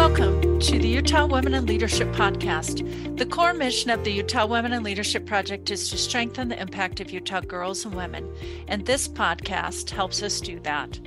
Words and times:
Welcome 0.00 0.49
to 0.60 0.78
the 0.78 0.88
Utah 0.88 1.24
Women 1.24 1.54
in 1.54 1.64
Leadership 1.64 2.08
Podcast. 2.08 3.16
The 3.16 3.24
core 3.24 3.54
mission 3.54 3.88
of 3.88 4.04
the 4.04 4.12
Utah 4.12 4.44
Women 4.44 4.74
in 4.74 4.82
Leadership 4.82 5.24
Project 5.24 5.70
is 5.70 5.88
to 5.88 5.96
strengthen 5.96 6.50
the 6.50 6.60
impact 6.60 7.00
of 7.00 7.10
Utah 7.10 7.40
girls 7.40 7.86
and 7.86 7.94
women, 7.94 8.30
and 8.68 8.84
this 8.84 9.08
podcast 9.08 9.88
helps 9.88 10.22
us 10.22 10.38
do 10.38 10.60
that. 10.60 11.00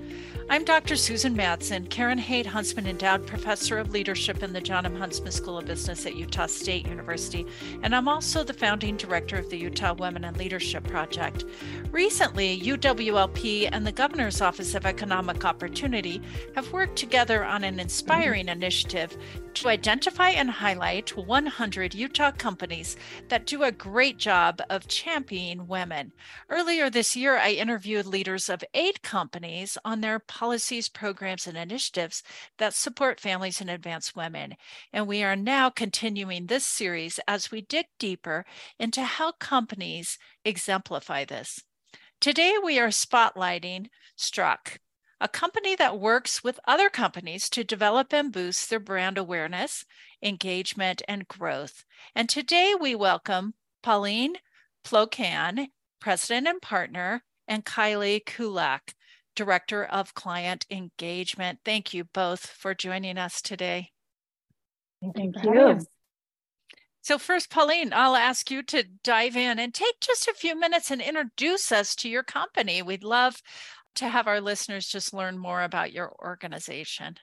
I'm 0.50 0.66
Dr. 0.66 0.98
Susan 0.98 1.38
Madsen, 1.38 1.90
Karen 1.90 2.18
Haight 2.18 2.46
Huntsman 2.46 2.86
Endowed 2.86 3.26
Professor 3.26 3.78
of 3.78 3.92
Leadership 3.92 4.44
in 4.44 4.52
the 4.52 4.60
John 4.60 4.86
M. 4.86 4.96
Huntsman 4.96 5.32
School 5.32 5.58
of 5.58 5.66
Business 5.66 6.06
at 6.06 6.16
Utah 6.16 6.48
State 6.48 6.86
University, 6.86 7.46
and 7.82 7.96
I'm 7.96 8.10
also 8.10 8.44
the 8.44 8.54
founding 8.54 8.98
director 8.98 9.38
of 9.38 9.50
the 9.50 9.58
Utah 9.58 9.94
Women 9.94 10.26
in 10.26 10.34
Leadership 10.34 10.84
Project. 10.84 11.46
Recently, 11.92 12.60
UWLP 12.60 13.70
and 13.72 13.88
the 13.88 13.92
Governor's 13.92 14.42
Office 14.42 14.76
of 14.76 14.86
Economic 14.86 15.46
Opportunity 15.46 16.22
have 16.56 16.74
worked 16.74 16.98
together 16.98 17.46
on 17.46 17.64
an 17.64 17.80
inspiring 17.80 18.50
initiative 18.50 19.18
to 19.56 19.70
identify 19.70 20.30
and 20.30 20.50
highlight 20.50 21.16
100 21.16 21.94
Utah 21.94 22.32
companies 22.32 22.96
that 23.30 23.46
do 23.46 23.64
a 23.64 23.72
great 23.72 24.18
job 24.18 24.62
of 24.70 24.88
championing 24.88 25.68
women. 25.68 26.12
Earlier 26.50 26.90
this 26.90 27.16
year, 27.16 27.38
I 27.38 27.52
interviewed 27.52 28.06
leaders 28.06 28.50
of 28.50 28.64
eight 28.74 29.02
companies 29.02 29.78
on 29.86 30.02
their 30.02 30.20
policies, 30.20 30.90
programs, 30.90 31.48
and 31.48 31.58
initiatives 31.58 32.24
that 32.58 32.74
support 32.74 33.20
families 33.20 33.62
and 33.62 33.70
advance 33.70 34.16
women. 34.16 34.56
And 34.92 35.08
we 35.08 35.24
are 35.24 35.36
now 35.36 35.70
continuing 35.70 36.48
this 36.48 36.66
series 36.66 37.20
as 37.28 37.52
we 37.52 37.62
dig 37.62 37.86
deeper 38.00 38.46
into 38.80 39.04
how 39.04 39.34
companies 39.34 40.18
exemplify 40.44 41.26
this. 41.26 41.64
Today, 42.20 42.56
we 42.64 42.80
are 42.80 42.88
spotlighting 42.88 43.88
Struck, 44.16 44.80
a 45.24 45.28
company 45.30 45.74
that 45.74 46.02
works 46.02 46.44
with 46.44 46.60
other 46.68 46.90
companies 46.90 47.50
to 47.50 47.64
develop 47.64 48.14
and 48.14 48.34
boost 48.34 48.70
their 48.70 48.80
brand 48.80 49.18
awareness, 49.18 49.86
engagement, 50.22 51.02
and 51.08 51.26
growth. 51.30 51.86
And 52.14 52.28
today 52.28 52.76
we 52.80 52.94
welcome 52.94 53.54
Pauline 53.82 54.36
Ploquin, 54.84 55.68
President 56.02 56.46
and 56.46 56.62
Partner, 56.62 57.24
and 57.48 57.64
Kylie 57.64 58.26
Kulak, 58.26 58.96
Director 59.34 59.86
of 59.86 60.14
Client 60.14 60.66
Engagement. 60.70 61.60
Thank 61.64 61.94
you 61.94 62.04
both 62.04 62.46
for 62.46 62.76
joining 62.76 63.18
us 63.18 63.42
today. 63.42 63.92
Thank 65.16 65.42
you. 65.42 65.80
So, 67.02 67.18
first, 67.18 67.50
Pauline, 67.50 67.92
I'll 67.94 68.16
ask 68.16 68.50
you 68.50 68.64
to 68.64 68.84
dive 69.04 69.36
in 69.36 69.60
and 69.60 69.74
take 69.74 70.00
just 70.00 70.28
a 70.30 70.34
few 70.34 70.58
minutes 70.58 70.90
and 70.90 71.02
introduce 71.02 71.70
us 71.70 71.96
to 71.98 72.10
your 72.10 72.24
company. 72.24 72.82
We'd 72.82 73.04
love 73.04 73.42
to 73.96 74.08
have 74.08 74.28
our 74.28 74.42
listeners 74.42 74.88
just 74.88 75.14
learn 75.14 75.38
more 75.38 75.64
about 75.64 75.94
your 75.94 76.14
organization. 76.24 77.18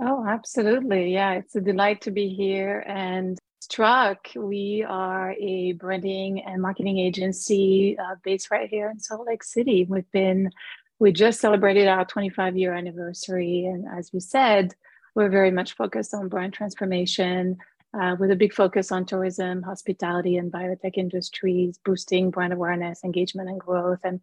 Oh, 0.00 0.24
absolutely. 0.26 1.12
Yeah, 1.12 1.32
it's 1.34 1.54
a 1.54 1.60
delight 1.60 2.00
to 2.02 2.10
be 2.10 2.28
here. 2.28 2.84
And 2.86 3.38
Struck, 3.60 4.28
we 4.34 4.84
are 4.88 5.32
a 5.38 5.72
branding 5.72 6.42
and 6.42 6.60
marketing 6.60 6.98
agency 6.98 7.96
uh, 7.98 8.16
based 8.24 8.50
right 8.50 8.68
here 8.68 8.90
in 8.90 8.98
Salt 8.98 9.26
Lake 9.26 9.44
City. 9.44 9.86
We've 9.88 10.10
been, 10.10 10.50
we 10.98 11.12
just 11.12 11.40
celebrated 11.40 11.86
our 11.86 12.04
25 12.04 12.56
year 12.56 12.74
anniversary. 12.74 13.66
And 13.66 13.86
as 13.96 14.10
you 14.12 14.18
said, 14.18 14.74
we're 15.14 15.28
very 15.28 15.50
much 15.50 15.74
focused 15.74 16.14
on 16.14 16.28
brand 16.28 16.54
transformation 16.54 17.58
uh, 17.94 18.16
with 18.18 18.30
a 18.30 18.36
big 18.36 18.54
focus 18.54 18.90
on 18.90 19.04
tourism, 19.04 19.62
hospitality, 19.62 20.38
and 20.38 20.50
biotech 20.50 20.96
industries, 20.96 21.78
boosting 21.84 22.30
brand 22.30 22.52
awareness, 22.52 23.04
engagement, 23.04 23.48
and 23.48 23.60
growth. 23.60 24.00
And 24.02 24.20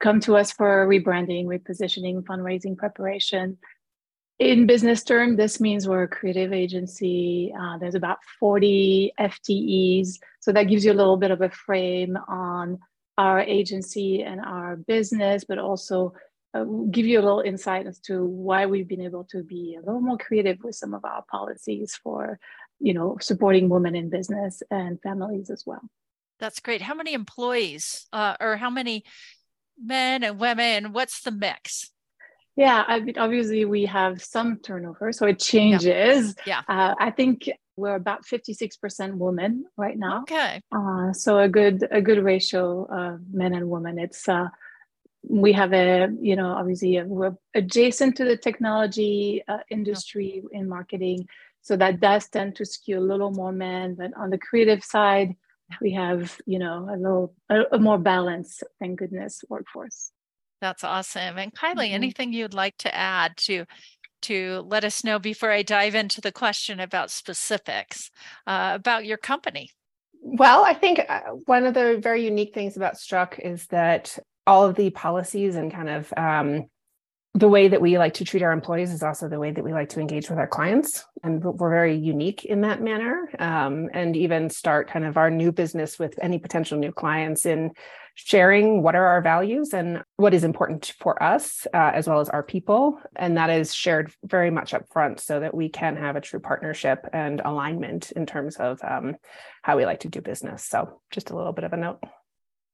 come 0.00 0.20
to 0.20 0.36
us 0.36 0.52
for 0.52 0.86
rebranding, 0.86 1.46
repositioning, 1.46 2.22
fundraising 2.22 2.76
preparation. 2.76 3.58
In 4.38 4.66
business 4.66 5.02
term, 5.02 5.36
this 5.36 5.60
means 5.60 5.88
we're 5.88 6.02
a 6.02 6.08
creative 6.08 6.52
agency. 6.52 7.52
Uh, 7.58 7.78
there's 7.78 7.94
about 7.94 8.18
40 8.38 9.12
FTEs. 9.18 10.18
So 10.40 10.52
that 10.52 10.64
gives 10.64 10.84
you 10.84 10.92
a 10.92 10.94
little 10.94 11.16
bit 11.16 11.30
of 11.30 11.40
a 11.40 11.50
frame 11.50 12.18
on 12.28 12.78
our 13.16 13.40
agency 13.40 14.22
and 14.22 14.40
our 14.40 14.76
business, 14.76 15.44
but 15.48 15.58
also 15.58 16.12
uh, 16.52 16.64
give 16.90 17.06
you 17.06 17.18
a 17.18 17.22
little 17.22 17.40
insight 17.40 17.86
as 17.86 17.98
to 18.00 18.24
why 18.24 18.66
we've 18.66 18.88
been 18.88 19.00
able 19.00 19.24
to 19.24 19.42
be 19.42 19.76
a 19.76 19.84
little 19.84 20.00
more 20.00 20.18
creative 20.18 20.58
with 20.62 20.74
some 20.74 20.92
of 20.92 21.04
our 21.04 21.24
policies 21.30 21.98
for, 22.02 22.38
you 22.78 22.92
know, 22.92 23.16
supporting 23.20 23.70
women 23.70 23.96
in 23.96 24.10
business 24.10 24.62
and 24.70 25.00
families 25.00 25.48
as 25.48 25.64
well. 25.64 25.80
That's 26.38 26.60
great. 26.60 26.82
How 26.82 26.94
many 26.94 27.14
employees 27.14 28.06
uh, 28.12 28.36
or 28.38 28.56
how 28.58 28.68
many 28.68 29.04
men 29.82 30.22
and 30.22 30.38
women? 30.38 30.92
What's 30.92 31.22
the 31.22 31.30
mix? 31.30 31.90
Yeah, 32.56 32.84
I 32.88 33.00
mean, 33.00 33.18
obviously 33.18 33.66
we 33.66 33.84
have 33.84 34.22
some 34.22 34.58
turnover, 34.58 35.12
so 35.12 35.26
it 35.26 35.38
changes. 35.38 36.34
Yeah, 36.46 36.62
yeah. 36.68 36.74
Uh, 36.74 36.94
I 36.98 37.10
think 37.10 37.50
we're 37.76 37.94
about 37.94 38.24
fifty 38.24 38.54
six 38.54 38.76
percent 38.76 39.18
women 39.18 39.66
right 39.76 39.98
now. 39.98 40.22
Okay. 40.22 40.62
Uh, 40.72 41.12
so 41.12 41.38
a 41.38 41.48
good 41.48 41.86
a 41.90 42.00
good 42.00 42.24
ratio 42.24 42.86
of 42.86 43.20
men 43.30 43.52
and 43.52 43.68
women. 43.68 43.98
It's 43.98 44.26
uh, 44.26 44.48
we 45.28 45.52
have 45.52 45.74
a 45.74 46.08
you 46.20 46.34
know 46.34 46.48
obviously 46.48 47.02
we're 47.02 47.36
adjacent 47.54 48.16
to 48.16 48.24
the 48.24 48.38
technology 48.38 49.42
uh, 49.46 49.58
industry 49.70 50.42
yeah. 50.50 50.60
in 50.60 50.68
marketing, 50.68 51.28
so 51.60 51.76
that 51.76 52.00
does 52.00 52.26
tend 52.28 52.56
to 52.56 52.64
skew 52.64 52.98
a 52.98 53.00
little 53.00 53.32
more 53.32 53.52
men. 53.52 53.96
But 53.96 54.12
on 54.16 54.30
the 54.30 54.38
creative 54.38 54.82
side, 54.82 55.36
we 55.80 55.92
have 55.92 56.38
you 56.46 56.58
know 56.58 56.88
a 56.90 56.96
little 56.96 57.34
a, 57.48 57.62
a 57.72 57.78
more 57.78 57.98
balanced 57.98 58.62
thank 58.80 58.98
goodness 58.98 59.42
workforce. 59.48 60.10
That's 60.60 60.84
awesome. 60.84 61.38
And 61.38 61.54
kylie 61.54 61.86
mm-hmm. 61.86 61.94
anything 61.94 62.32
you'd 62.32 62.54
like 62.54 62.76
to 62.78 62.94
add 62.94 63.36
to 63.38 63.66
to 64.22 64.64
let 64.66 64.84
us 64.84 65.04
know 65.04 65.18
before 65.18 65.52
i 65.52 65.62
dive 65.62 65.94
into 65.94 66.20
the 66.20 66.32
question 66.32 66.80
about 66.80 67.10
specifics 67.10 68.10
uh, 68.46 68.72
about 68.74 69.04
your 69.04 69.18
company? 69.18 69.70
Well 70.22 70.64
i 70.64 70.74
think 70.74 71.00
uh, 71.08 71.20
one 71.44 71.66
of 71.66 71.74
the 71.74 71.98
very 72.02 72.24
unique 72.24 72.54
things 72.54 72.76
about 72.76 72.98
struck 72.98 73.38
is 73.38 73.66
that 73.66 74.18
all 74.46 74.64
of 74.66 74.76
the 74.76 74.90
policies 74.90 75.56
and 75.56 75.72
kind 75.72 75.88
of 75.88 76.12
um, 76.16 76.66
the 77.36 77.48
way 77.48 77.68
that 77.68 77.82
we 77.82 77.98
like 77.98 78.14
to 78.14 78.24
treat 78.24 78.42
our 78.42 78.52
employees 78.52 78.90
is 78.90 79.02
also 79.02 79.28
the 79.28 79.38
way 79.38 79.50
that 79.50 79.62
we 79.62 79.74
like 79.74 79.90
to 79.90 80.00
engage 80.00 80.30
with 80.30 80.38
our 80.38 80.46
clients 80.46 81.04
and 81.22 81.44
we're 81.44 81.68
very 81.68 81.94
unique 81.94 82.46
in 82.46 82.62
that 82.62 82.80
manner 82.80 83.28
um, 83.38 83.90
and 83.92 84.16
even 84.16 84.48
start 84.48 84.88
kind 84.88 85.04
of 85.04 85.18
our 85.18 85.30
new 85.30 85.52
business 85.52 85.98
with 85.98 86.18
any 86.22 86.38
potential 86.38 86.78
new 86.78 86.90
clients 86.90 87.44
in 87.44 87.72
sharing 88.14 88.82
what 88.82 88.94
are 88.94 89.06
our 89.06 89.20
values 89.20 89.74
and 89.74 90.02
what 90.16 90.32
is 90.32 90.44
important 90.44 90.94
for 90.98 91.22
us 91.22 91.66
uh, 91.74 91.90
as 91.92 92.08
well 92.08 92.20
as 92.20 92.30
our 92.30 92.42
people 92.42 92.98
and 93.16 93.36
that 93.36 93.50
is 93.50 93.74
shared 93.74 94.10
very 94.24 94.50
much 94.50 94.72
up 94.72 94.88
front 94.90 95.20
so 95.20 95.38
that 95.38 95.54
we 95.54 95.68
can 95.68 95.94
have 95.94 96.16
a 96.16 96.22
true 96.22 96.40
partnership 96.40 97.06
and 97.12 97.42
alignment 97.44 98.12
in 98.12 98.24
terms 98.24 98.56
of 98.56 98.80
um, 98.82 99.14
how 99.60 99.76
we 99.76 99.84
like 99.84 100.00
to 100.00 100.08
do 100.08 100.22
business. 100.22 100.64
So 100.64 101.02
just 101.10 101.28
a 101.28 101.36
little 101.36 101.52
bit 101.52 101.64
of 101.64 101.74
a 101.74 101.76
note 101.76 102.02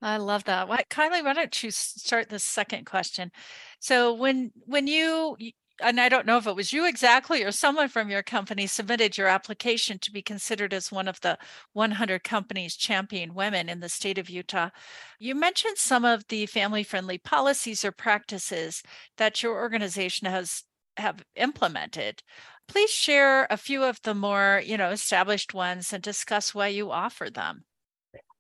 I 0.03 0.17
love 0.17 0.45
that. 0.45 0.69
Why, 0.69 0.85
Kylie, 0.91 1.25
why 1.25 1.33
don't 1.33 1.63
you 1.63 1.71
start 1.71 2.29
the 2.29 2.41
second 2.41 2.87
question? 2.87 3.31
So 3.79 4.13
when 4.13 4.53
when 4.67 4.87
you 4.89 5.37
and 5.81 6.01
I 6.01 6.09
don't 6.09 6.27
know 6.27 6.39
if 6.39 6.47
it 6.47 6.57
was 6.57 6.73
you 6.73 6.87
exactly 6.87 7.43
or 7.45 7.53
someone 7.53 7.89
from 7.89 8.11
your 8.11 8.23
company 8.23 8.67
submitted 8.67 9.17
your 9.17 9.29
application 9.29 9.99
to 10.01 10.13
be 10.13 10.23
considered 10.23 10.75
as 10.75 10.93
one 10.93 11.09
of 11.09 11.21
the 11.21 11.39
100 11.73 12.25
companies 12.25 12.77
champion 12.77 13.35
women 13.35 13.69
in 13.69 13.81
the 13.81 13.89
state 13.89 14.19
of 14.19 14.29
Utah. 14.29 14.71
You 15.19 15.35
mentioned 15.35 15.79
some 15.79 16.05
of 16.05 16.27
the 16.29 16.47
family 16.47 16.83
friendly 16.83 17.19
policies 17.19 17.85
or 17.85 17.93
practices 17.93 18.83
that 19.19 19.43
your 19.43 19.55
organization 19.55 20.27
has 20.27 20.65
have 20.97 21.25
implemented. 21.37 22.23
Please 22.69 22.91
share 22.91 23.47
a 23.51 23.57
few 23.57 23.85
of 23.85 24.01
the 24.03 24.15
more, 24.15 24.63
you 24.65 24.77
know, 24.77 24.91
established 24.91 25.55
ones 25.55 25.93
and 25.93 26.03
discuss 26.03 26.55
why 26.55 26.69
you 26.69 26.91
offer 26.91 27.31
them. 27.31 27.65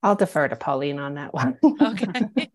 I'll 0.03 0.17
defer 0.17 0.49
to 0.49 0.57
Pauline 0.57 0.99
on 0.99 1.15
that 1.15 1.33
one. 1.33 1.59
okay. 1.81 2.29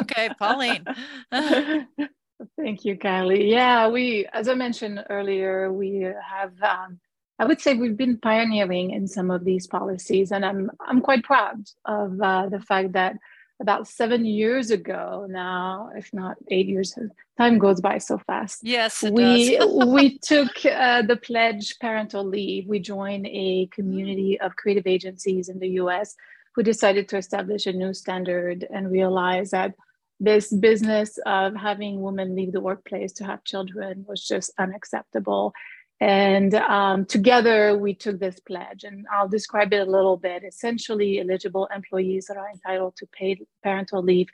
Okay, 0.00 0.28
Pauline. 0.38 0.84
Thank 1.32 2.84
you, 2.84 2.96
Kylie. 2.96 3.50
Yeah, 3.50 3.88
we, 3.88 4.26
as 4.32 4.48
I 4.48 4.54
mentioned 4.54 5.02
earlier, 5.08 5.72
we 5.72 6.00
have, 6.00 6.52
um, 6.62 7.00
I 7.38 7.46
would 7.46 7.60
say 7.60 7.74
we've 7.74 7.96
been 7.96 8.18
pioneering 8.18 8.90
in 8.90 9.08
some 9.08 9.30
of 9.30 9.44
these 9.44 9.66
policies, 9.66 10.32
and 10.32 10.44
I'm 10.44 10.70
I'm 10.80 11.00
quite 11.00 11.24
proud 11.24 11.64
of 11.86 12.20
uh, 12.20 12.48
the 12.50 12.60
fact 12.60 12.92
that 12.92 13.16
about 13.60 13.88
seven 13.88 14.26
years 14.26 14.70
ago 14.70 15.26
now, 15.28 15.90
if 15.96 16.12
not 16.12 16.36
eight 16.50 16.66
years, 16.66 16.98
time 17.38 17.58
goes 17.58 17.80
by 17.80 17.96
so 17.96 18.18
fast. 18.18 18.60
Yes, 18.62 19.02
we 19.02 19.58
we 19.86 20.18
took 20.18 20.64
uh, 20.66 21.02
the 21.02 21.16
pledge 21.16 21.78
parental 21.78 22.24
leave. 22.24 22.66
We 22.66 22.80
joined 22.80 23.26
a 23.26 23.66
community 23.72 24.38
of 24.40 24.56
creative 24.56 24.86
agencies 24.86 25.48
in 25.48 25.58
the 25.58 25.68
U.S 25.80 26.16
who 26.56 26.62
decided 26.62 27.06
to 27.06 27.18
establish 27.18 27.66
a 27.66 27.72
new 27.72 27.92
standard 27.92 28.66
and 28.72 28.90
realize 28.90 29.50
that 29.50 29.74
this 30.18 30.50
business 30.50 31.18
of 31.26 31.54
having 31.54 32.00
women 32.00 32.34
leave 32.34 32.52
the 32.52 32.60
workplace 32.60 33.12
to 33.12 33.24
have 33.24 33.44
children 33.44 34.06
was 34.08 34.26
just 34.26 34.50
unacceptable. 34.58 35.52
And 36.00 36.54
um, 36.54 37.04
together 37.04 37.76
we 37.76 37.94
took 37.94 38.18
this 38.18 38.40
pledge, 38.40 38.84
and 38.84 39.06
I'll 39.12 39.28
describe 39.28 39.74
it 39.74 39.86
a 39.86 39.90
little 39.90 40.16
bit. 40.16 40.44
Essentially, 40.44 41.20
eligible 41.20 41.68
employees 41.74 42.26
that 42.26 42.38
are 42.38 42.50
entitled 42.50 42.96
to 42.96 43.06
paid 43.06 43.46
parental 43.62 44.02
leave 44.02 44.28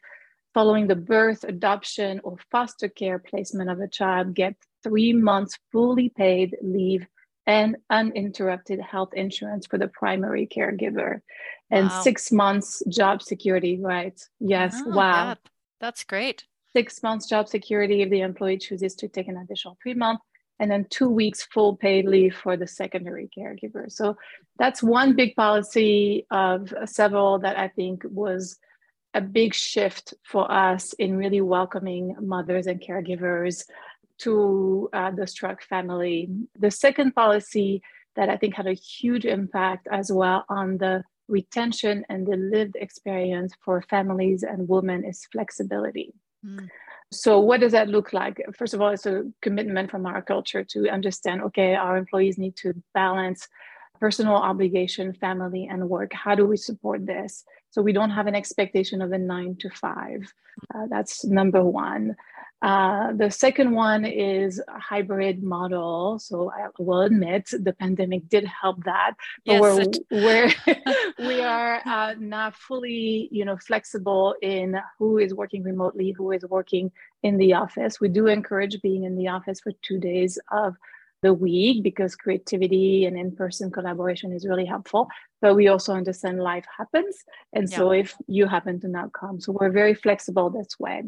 following 0.54 0.86
the 0.86 0.96
birth, 0.96 1.44
adoption, 1.44 2.20
or 2.22 2.36
foster 2.50 2.88
care 2.88 3.18
placement 3.18 3.70
of 3.70 3.80
a 3.80 3.88
child 3.88 4.34
get 4.34 4.54
three 4.82 5.12
months 5.12 5.58
fully 5.72 6.08
paid 6.08 6.56
leave 6.62 7.06
and 7.46 7.76
uninterrupted 7.90 8.80
health 8.80 9.14
insurance 9.14 9.66
for 9.66 9.78
the 9.78 9.88
primary 9.88 10.46
caregiver 10.46 11.20
and 11.70 11.88
Wow. 11.88 12.02
six 12.02 12.30
months 12.30 12.82
job 12.88 13.22
security, 13.22 13.78
right? 13.80 14.20
Yes. 14.40 14.82
Oh, 14.86 14.90
wow. 14.90 15.36
that's 15.80 16.04
great. 16.04 16.44
Six 16.74 17.02
months 17.02 17.28
job 17.28 17.48
security 17.48 18.02
if 18.02 18.10
the 18.10 18.20
employee 18.20 18.58
chooses 18.58 18.94
to 18.96 19.08
take 19.08 19.28
an 19.28 19.36
additional 19.36 19.76
three 19.82 19.94
months, 19.94 20.22
and 20.60 20.70
then 20.70 20.86
two 20.88 21.08
weeks 21.08 21.42
full 21.42 21.76
paid 21.76 22.06
leave 22.06 22.36
for 22.36 22.56
the 22.56 22.66
secondary 22.66 23.28
caregiver. 23.36 23.90
So 23.90 24.16
that's 24.58 24.82
one 24.82 25.16
big 25.16 25.34
policy 25.34 26.26
of 26.30 26.72
several 26.84 27.40
that 27.40 27.58
I 27.58 27.68
think 27.68 28.04
was 28.04 28.58
a 29.12 29.20
big 29.20 29.52
shift 29.54 30.14
for 30.22 30.50
us 30.50 30.92
in 30.94 31.16
really 31.16 31.40
welcoming 31.40 32.16
mothers 32.20 32.66
and 32.66 32.80
caregivers 32.80 33.64
to 34.22 34.88
uh, 34.92 35.10
the 35.10 35.26
Struck 35.26 35.62
family. 35.62 36.28
The 36.58 36.70
second 36.70 37.12
policy 37.14 37.82
that 38.16 38.28
I 38.28 38.36
think 38.36 38.54
had 38.54 38.66
a 38.66 38.74
huge 38.74 39.24
impact 39.24 39.88
as 39.90 40.12
well 40.12 40.44
on 40.48 40.78
the 40.78 41.02
retention 41.28 42.04
and 42.08 42.26
the 42.26 42.36
lived 42.36 42.76
experience 42.76 43.52
for 43.64 43.82
families 43.82 44.42
and 44.42 44.68
women 44.68 45.04
is 45.04 45.26
flexibility. 45.32 46.12
Mm. 46.44 46.68
So, 47.10 47.40
what 47.40 47.60
does 47.60 47.72
that 47.72 47.88
look 47.88 48.12
like? 48.12 48.40
First 48.56 48.74
of 48.74 48.80
all, 48.80 48.90
it's 48.90 49.06
a 49.06 49.24
commitment 49.42 49.90
from 49.90 50.06
our 50.06 50.22
culture 50.22 50.64
to 50.64 50.88
understand 50.88 51.42
okay, 51.42 51.74
our 51.74 51.96
employees 51.96 52.38
need 52.38 52.56
to 52.56 52.74
balance 52.94 53.48
personal 54.00 54.34
obligation, 54.34 55.12
family, 55.12 55.68
and 55.70 55.88
work. 55.88 56.12
How 56.12 56.34
do 56.34 56.46
we 56.46 56.56
support 56.56 57.06
this? 57.06 57.44
So, 57.72 57.82
we 57.82 57.92
don't 57.92 58.10
have 58.10 58.28
an 58.28 58.34
expectation 58.34 59.02
of 59.02 59.12
a 59.12 59.18
nine 59.18 59.56
to 59.56 59.70
five. 59.70 60.32
Uh, 60.72 60.86
that's 60.88 61.24
number 61.24 61.62
one. 61.64 62.14
Uh, 62.62 63.12
the 63.14 63.28
second 63.28 63.72
one 63.72 64.04
is 64.04 64.62
a 64.68 64.78
hybrid 64.78 65.42
model. 65.42 66.16
So 66.20 66.52
I 66.52 66.68
will 66.78 67.00
admit 67.00 67.48
the 67.52 67.72
pandemic 67.72 68.28
did 68.28 68.44
help 68.44 68.84
that. 68.84 69.14
But 69.44 69.52
Yes, 69.54 69.86
we're, 70.12 70.22
we're 70.22 70.76
we 71.26 71.40
are 71.40 71.82
uh, 71.84 72.14
now 72.20 72.52
fully, 72.52 73.28
you 73.32 73.44
know, 73.44 73.56
flexible 73.56 74.36
in 74.40 74.76
who 74.96 75.18
is 75.18 75.34
working 75.34 75.64
remotely, 75.64 76.12
who 76.12 76.30
is 76.30 76.44
working 76.44 76.92
in 77.24 77.36
the 77.36 77.54
office. 77.54 78.00
We 78.00 78.08
do 78.08 78.28
encourage 78.28 78.80
being 78.80 79.02
in 79.02 79.16
the 79.16 79.26
office 79.26 79.58
for 79.58 79.72
two 79.82 79.98
days 79.98 80.38
of 80.52 80.76
the 81.22 81.34
week 81.34 81.82
because 81.82 82.14
creativity 82.14 83.06
and 83.06 83.18
in-person 83.18 83.72
collaboration 83.72 84.32
is 84.32 84.46
really 84.46 84.66
helpful. 84.66 85.08
But 85.42 85.56
we 85.56 85.68
also 85.68 85.92
understand 85.92 86.38
life 86.40 86.64
happens, 86.78 87.16
and 87.52 87.68
so 87.68 87.90
if 87.90 88.14
you 88.28 88.46
happen 88.46 88.80
to 88.80 88.88
not 88.88 89.12
come, 89.12 89.40
so 89.40 89.52
we're 89.52 89.70
very 89.70 89.92
flexible 89.92 90.48
this 90.48 90.78
way. 90.78 91.02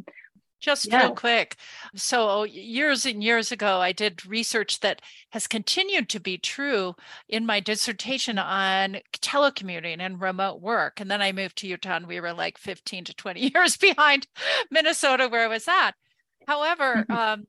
Just 0.60 0.86
Yeah. 0.86 1.02
real 1.02 1.14
quick. 1.14 1.56
So, 1.94 2.44
years 2.44 3.04
and 3.04 3.22
years 3.22 3.52
ago, 3.52 3.80
I 3.80 3.92
did 3.92 4.24
research 4.26 4.80
that 4.80 5.02
has 5.30 5.46
continued 5.46 6.08
to 6.08 6.20
be 6.20 6.38
true 6.38 6.96
in 7.28 7.44
my 7.44 7.60
dissertation 7.60 8.38
on 8.38 9.00
telecommuting 9.12 10.00
and 10.00 10.20
remote 10.20 10.62
work. 10.62 11.00
And 11.00 11.10
then 11.10 11.20
I 11.20 11.32
moved 11.32 11.58
to 11.58 11.66
Utah 11.66 11.96
and 11.96 12.06
we 12.06 12.18
were 12.18 12.32
like 12.32 12.56
15 12.58 13.04
to 13.04 13.14
20 13.14 13.40
years 13.54 13.76
behind 13.76 14.26
Minnesota, 14.70 15.28
where 15.28 15.44
I 15.44 15.48
was 15.48 15.68
at. 15.68 15.92
However, 16.46 17.04
um, 17.10 17.46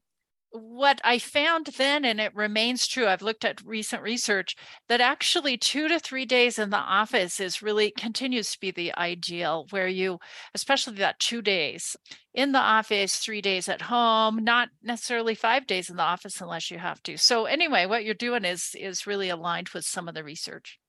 what 0.56 1.02
I 1.04 1.20
found 1.20 1.68
then, 1.78 2.06
and 2.06 2.20
it 2.20 2.36
remains 2.36 2.88
true, 2.88 3.08
I've 3.08 3.22
looked 3.22 3.46
at 3.46 3.66
recent 3.66 4.02
research 4.02 4.56
that 4.88 5.02
actually 5.02 5.58
two 5.58 5.88
to 5.88 6.00
three 6.00 6.26
days 6.26 6.58
in 6.58 6.70
the 6.70 6.78
office 6.78 7.40
is 7.40 7.62
really 7.62 7.92
continues 7.92 8.52
to 8.52 8.60
be 8.60 8.72
the 8.72 8.96
ideal, 8.96 9.68
where 9.70 9.88
you, 9.88 10.20
especially 10.54 10.96
that 10.96 11.20
two 11.20 11.42
days 11.42 11.96
in 12.34 12.52
the 12.52 12.60
office, 12.60 13.18
three 13.18 13.42
days 13.42 13.68
at 13.70 13.84
home, 13.84 14.44
not 14.44 14.70
necessarily 14.82 15.36
five 15.36 15.68
days 15.68 15.90
in 15.90 15.98
the 15.98 16.04
office 16.04 16.42
unless 16.42 16.72
you 16.72 16.78
have 16.78 17.02
to. 17.04 17.18
So 17.18 17.46
anyway, 17.46 17.86
what 17.86 18.06
you're 18.06 18.14
doing 18.14 18.46
is 18.46 18.76
is 18.80 19.08
really 19.08 19.30
aligned 19.30 19.70
with 19.70 19.86
some 19.86 20.08
of 20.08 20.16
the 20.16 20.24
research. 20.24 20.80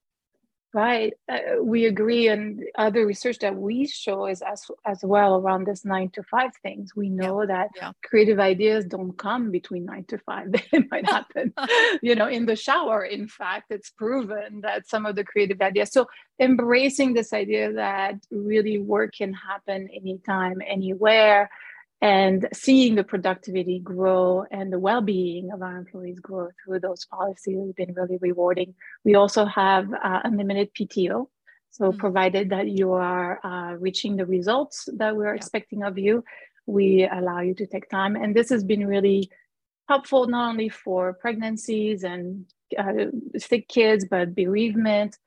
Right, 0.77 1.15
uh, 1.27 1.63
we 1.63 1.87
agree, 1.87 2.29
and 2.29 2.63
other 2.77 3.07
research 3.07 3.39
that 3.39 3.57
we 3.57 3.87
show 3.87 4.27
is 4.27 4.43
as 4.43 4.71
as 4.85 5.01
well 5.03 5.37
around 5.37 5.67
this 5.67 5.87
nine 5.87 6.11
to 6.11 6.23
five 6.23 6.51
things. 6.63 6.95
We 6.95 7.09
know 7.09 7.47
that 7.47 7.71
yeah. 7.77 7.93
creative 8.05 8.39
ideas 8.39 8.85
don't 8.85 9.17
come 9.17 9.51
between 9.51 9.87
nine 9.87 10.05
to 10.09 10.19
five; 10.19 10.53
they 10.73 10.85
might 10.91 11.07
happen, 11.07 11.55
you 12.03 12.15
know, 12.15 12.29
in 12.29 12.45
the 12.45 12.57
shower. 12.57 13.05
In 13.05 13.27
fact, 13.27 13.71
it's 13.71 13.89
proven 13.89 14.61
that 14.61 14.87
some 14.87 15.07
of 15.07 15.17
the 15.17 15.25
creative 15.25 15.63
ideas. 15.63 15.93
So 15.93 16.09
embracing 16.39 17.15
this 17.15 17.33
idea 17.33 17.73
that 17.73 18.17
really 18.31 18.77
work 18.77 19.15
can 19.17 19.33
happen 19.33 19.89
anytime, 19.97 20.61
anywhere, 20.61 21.49
and 22.01 22.49
seeing 22.53 22.95
the 22.95 23.05
productivity 23.05 23.79
grow 23.81 24.45
and 24.51 24.73
the 24.73 24.79
well-being 24.79 25.51
of 25.53 25.63
our 25.63 25.77
employees 25.77 26.21
grow 26.21 26.49
through 26.65 26.81
those 26.81 27.05
policies 27.07 27.59
has 27.59 27.73
been 27.73 27.95
really 27.95 28.19
rewarding. 28.19 28.75
We 29.05 29.15
also 29.15 29.45
have 29.47 29.93
uh, 29.93 30.21
unlimited 30.25 30.75
PTO. 30.75 31.29
So 31.71 31.93
Mhm. 31.93 31.99
provided 31.99 32.51
that 32.51 32.69
you 32.69 32.93
are 32.93 33.41
uh, 33.45 33.75
reaching 33.75 34.17
the 34.17 34.27
results 34.27 34.89
that 34.97 35.17
we're 35.17 35.35
Yeah. 35.35 35.35
expecting 35.35 35.83
of 35.83 35.99
you, 35.99 36.25
we 36.67 37.07
allow 37.07 37.41
you 37.41 37.55
to 37.55 37.67
take 37.67 37.89
time. 37.91 38.17
And 38.17 38.35
this 38.35 38.49
has 38.51 38.65
been 38.65 38.87
really 38.87 39.31
helpful 39.89 40.27
not 40.27 40.51
only 40.51 40.69
for 40.69 41.15
pregnancies 41.15 42.05
and 42.05 42.47
uh, 42.79 43.07
sick 43.39 43.69
kids, 43.69 44.07
but 44.11 44.35
bereavement. 44.35 45.19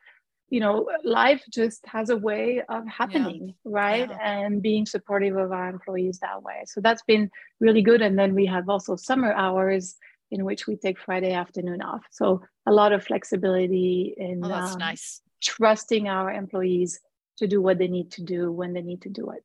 You 0.50 0.60
know, 0.60 0.90
life 1.04 1.44
just 1.52 1.86
has 1.86 2.10
a 2.10 2.18
way 2.18 2.62
of 2.70 2.88
happening, 2.88 3.54
right? 3.64 4.10
Yeah. 4.10 4.18
And 4.46 4.62
being 4.62 4.86
supportive 4.86 5.38
of 5.38 5.52
our 5.52 5.70
employees 5.70 6.20
that 6.20 6.42
way. 6.42 6.64
So 6.66 6.82
that's 6.82 7.04
been 7.04 7.30
really 7.60 7.82
good. 7.82 8.02
And 8.02 8.18
then 8.18 8.34
we 8.34 8.46
have 8.48 8.68
also 8.68 8.96
summer 8.96 9.32
hours 9.34 9.96
in 10.32 10.46
which 10.46 10.68
we 10.68 10.76
take 10.76 11.00
Friday 11.00 11.34
afternoon 11.34 11.82
off. 11.82 12.02
So 12.12 12.42
a 12.68 12.72
lot 12.72 12.94
of 12.94 13.04
flexibility 13.04 14.14
in 14.18 14.42
Oh, 14.44 14.48
that's 14.48 14.74
um, 14.74 14.80
nice. 14.80 15.22
trusting 15.42 16.08
our 16.08 16.32
employees 16.32 17.00
to 17.38 17.48
do 17.48 17.62
what 17.62 17.78
they 17.78 17.88
need 17.88 18.12
to 18.12 18.24
do 18.24 18.52
when 18.52 18.74
they 18.74 18.82
need 18.82 19.02
to 19.04 19.10
do 19.10 19.30
it. 19.32 19.44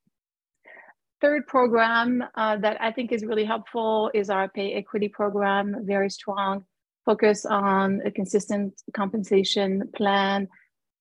Third 1.21 1.47
program 1.47 2.23
uh, 2.35 2.56
that 2.59 2.77
I 2.81 2.93
think 2.93 3.12
is 3.12 3.25
really 3.25 3.45
helpful 3.45 4.11
is 4.12 4.29
our 4.29 4.49
pay 4.49 4.75
equity 4.75 5.09
program, 5.09 5.77
very 5.85 6.11
strong, 6.11 6.65
focus 7.06 7.47
on 7.47 8.03
a 8.05 8.11
consistent 8.11 8.75
compensation 8.93 9.89
plan, 9.97 10.49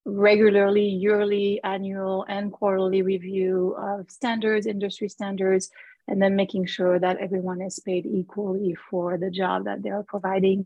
regularly, 0.05 0.87
yearly, 0.87 1.61
annual, 1.63 2.25
and 2.27 2.51
quarterly 2.51 3.01
review 3.01 3.75
of 3.77 4.09
standards, 4.11 4.65
industry 4.67 5.09
standards, 5.09 5.71
and 6.07 6.21
then 6.21 6.35
making 6.35 6.65
sure 6.65 6.99
that 6.99 7.17
everyone 7.19 7.61
is 7.61 7.79
paid 7.79 8.05
equally 8.05 8.75
for 8.89 9.17
the 9.17 9.31
job 9.31 9.65
that 9.65 9.83
they're 9.83 10.03
providing. 10.03 10.65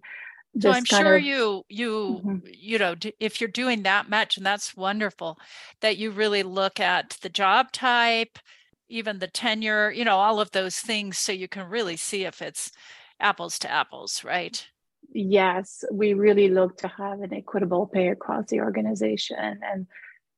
So 0.60 0.72
I'm 0.72 0.86
sure 0.86 1.16
of- 1.16 1.18
you 1.18 1.63
you 1.70 2.25
Mhm. 2.25 2.44
you 2.44 2.77
know 2.79 2.96
if 3.20 3.39
you're 3.39 3.48
doing 3.50 3.84
that 3.84 4.10
much 4.10 4.38
and 4.38 4.46
that's 4.46 4.75
wonderful 4.75 5.38
that 5.82 5.98
you 5.98 6.12
really 6.12 6.44
look 6.44 6.79
at 6.79 7.12
the 7.22 7.29
job 7.29 7.72
type, 7.72 8.39
even 8.89 9.20
the 9.20 9.27
tenure, 9.27 9.91
you 9.91 10.03
know, 10.06 10.17
all 10.17 10.39
of 10.39 10.51
those 10.51 10.79
things 10.79 11.17
so 11.17 11.32
you 11.32 11.48
can 11.48 11.70
really 11.70 11.96
see 11.98 12.24
if 12.25 12.41
it's 12.41 12.72
apples 13.20 13.60
to 13.60 13.70
apples, 13.72 14.24
right? 14.24 14.67
Yes 15.13 15.83
we 15.91 16.13
really 16.13 16.49
look 16.49 16.77
to 16.77 16.87
have 16.87 17.21
an 17.21 17.33
equitable 17.33 17.87
pay 17.87 18.09
across 18.09 18.45
the 18.49 18.59
organization 18.61 19.59
and 19.63 19.87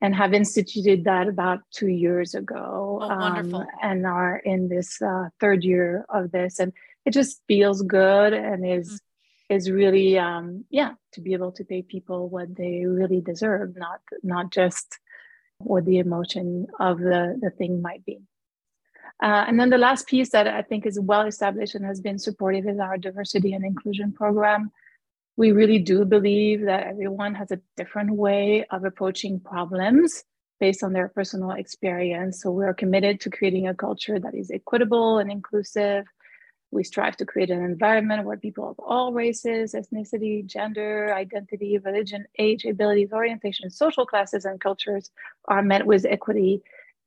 and 0.01 0.15
have 0.15 0.33
instituted 0.33 1.03
that 1.03 1.27
about 1.27 1.59
two 1.71 1.87
years 1.89 2.33
ago 2.33 2.99
Oh, 3.01 3.07
wonderful. 3.07 3.65
and 3.81 4.05
are 4.05 4.37
in 4.37 4.69
this 4.69 5.01
uh, 5.01 5.27
third 5.41 5.61
year 5.65 6.05
of 6.07 6.31
this. 6.31 6.57
And 6.59 6.71
it 7.05 7.11
just 7.11 7.41
feels 7.49 7.81
good 7.81 8.31
and 8.33 8.65
is 8.65 9.01
is 9.49 9.69
really 9.69 10.17
um, 10.17 10.63
yeah 10.69 10.91
to 11.13 11.21
be 11.21 11.33
able 11.33 11.51
to 11.53 11.65
pay 11.65 11.81
people 11.81 12.29
what 12.29 12.55
they 12.55 12.85
really 12.85 13.19
deserve 13.19 13.75
not 13.75 13.99
not 14.23 14.51
just 14.51 14.99
what 15.57 15.83
the 15.85 15.97
emotion 15.97 16.67
of 16.79 16.99
the 16.99 17.37
the 17.41 17.49
thing 17.49 17.81
might 17.81 18.05
be 18.05 18.19
uh, 19.21 19.45
and 19.47 19.59
then 19.59 19.69
the 19.69 19.77
last 19.77 20.07
piece 20.07 20.29
that 20.31 20.47
I 20.47 20.61
think 20.61 20.85
is 20.85 20.99
well 20.99 21.25
established 21.25 21.75
and 21.75 21.85
has 21.85 21.99
been 21.99 22.19
supportive 22.19 22.67
is 22.67 22.79
our 22.79 22.97
diversity 22.97 23.53
and 23.53 23.65
inclusion 23.65 24.11
program. 24.11 24.71
We 25.37 25.51
really 25.51 25.79
do 25.79 26.05
believe 26.05 26.65
that 26.65 26.87
everyone 26.87 27.35
has 27.35 27.51
a 27.51 27.61
different 27.77 28.11
way 28.11 28.65
of 28.71 28.83
approaching 28.83 29.39
problems 29.39 30.23
based 30.59 30.83
on 30.83 30.93
their 30.93 31.07
personal 31.07 31.51
experience. 31.51 32.41
So 32.41 32.51
we're 32.51 32.73
committed 32.73 33.21
to 33.21 33.29
creating 33.29 33.67
a 33.67 33.73
culture 33.73 34.19
that 34.19 34.35
is 34.35 34.51
equitable 34.51 35.19
and 35.19 35.31
inclusive. 35.31 36.05
We 36.71 36.83
strive 36.83 37.17
to 37.17 37.25
create 37.25 37.49
an 37.49 37.63
environment 37.63 38.25
where 38.25 38.37
people 38.37 38.69
of 38.69 38.79
all 38.79 39.13
races, 39.13 39.73
ethnicity, 39.73 40.45
gender, 40.45 41.13
identity, 41.15 41.77
religion, 41.79 42.25
age, 42.37 42.65
abilities, 42.65 43.11
orientation, 43.11 43.69
social 43.69 44.05
classes, 44.05 44.45
and 44.45 44.59
cultures 44.61 45.09
are 45.45 45.63
met 45.63 45.85
with 45.85 46.05
equity 46.05 46.61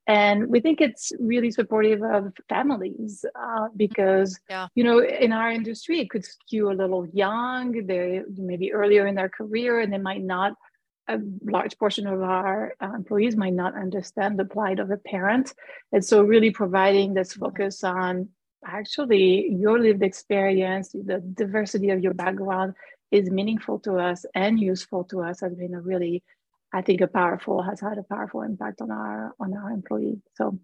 and 0.07 0.49
we 0.49 0.61
think 0.61 0.81
it's 0.81 1.13
really 1.21 1.51
supportive 1.51 2.03
of 2.03 2.33
families 2.49 3.25
uh, 3.35 3.69
because 3.77 4.39
Yeah. 4.51 4.67
you 4.75 4.85
know 4.85 4.99
in 5.01 5.33
our 5.33 5.51
industry 5.51 6.01
it 6.01 6.11
could 6.11 6.25
skew 6.25 6.71
a 6.71 6.75
little 6.83 7.07
young 7.13 7.87
they 7.87 8.23
maybe 8.37 8.73
earlier 8.73 9.07
in 9.07 9.15
their 9.15 9.29
career 9.29 9.81
and 9.81 9.93
they 9.93 9.99
might 9.99 10.23
not 10.23 10.55
a 11.09 11.19
large 11.45 11.77
portion 11.79 12.07
of 12.07 12.23
our 12.23 12.75
uh, 12.81 12.93
employees 12.95 13.37
might 13.37 13.55
not 13.55 13.75
understand 13.75 14.39
the 14.39 14.45
plight 14.45 14.79
of 14.79 14.91
a 14.91 14.97
parent 14.97 15.55
and 15.93 16.05
so 16.05 16.23
really 16.23 16.51
providing 16.51 17.15
this 17.15 17.33
focus 17.33 17.85
on 17.85 18.29
actually 18.67 19.49
your 19.51 19.79
lived 19.81 20.03
experience 20.03 20.91
the 20.93 21.21
diversity 21.35 21.91
of 21.91 22.01
your 22.01 22.15
background 22.15 22.75
is 23.11 23.31
meaningful 23.31 23.79
to 23.81 23.97
us 23.99 24.25
and 24.35 24.59
useful 24.59 25.05
to 25.05 25.21
us 25.21 25.41
has 25.41 25.55
been 25.55 25.75
a 25.75 25.81
really 25.81 26.23
i 26.73 26.83
think 26.83 27.01
a 27.01 27.07
powerful 27.07 27.63
has 27.63 27.81
had 27.81 27.99
a 27.99 28.03
powerful 28.03 28.43
impact 28.43 28.81
on 28.81 28.91
our 28.91 29.35
on 29.41 29.55
our 29.55 29.71
employees 29.71 30.19
so 30.35 30.59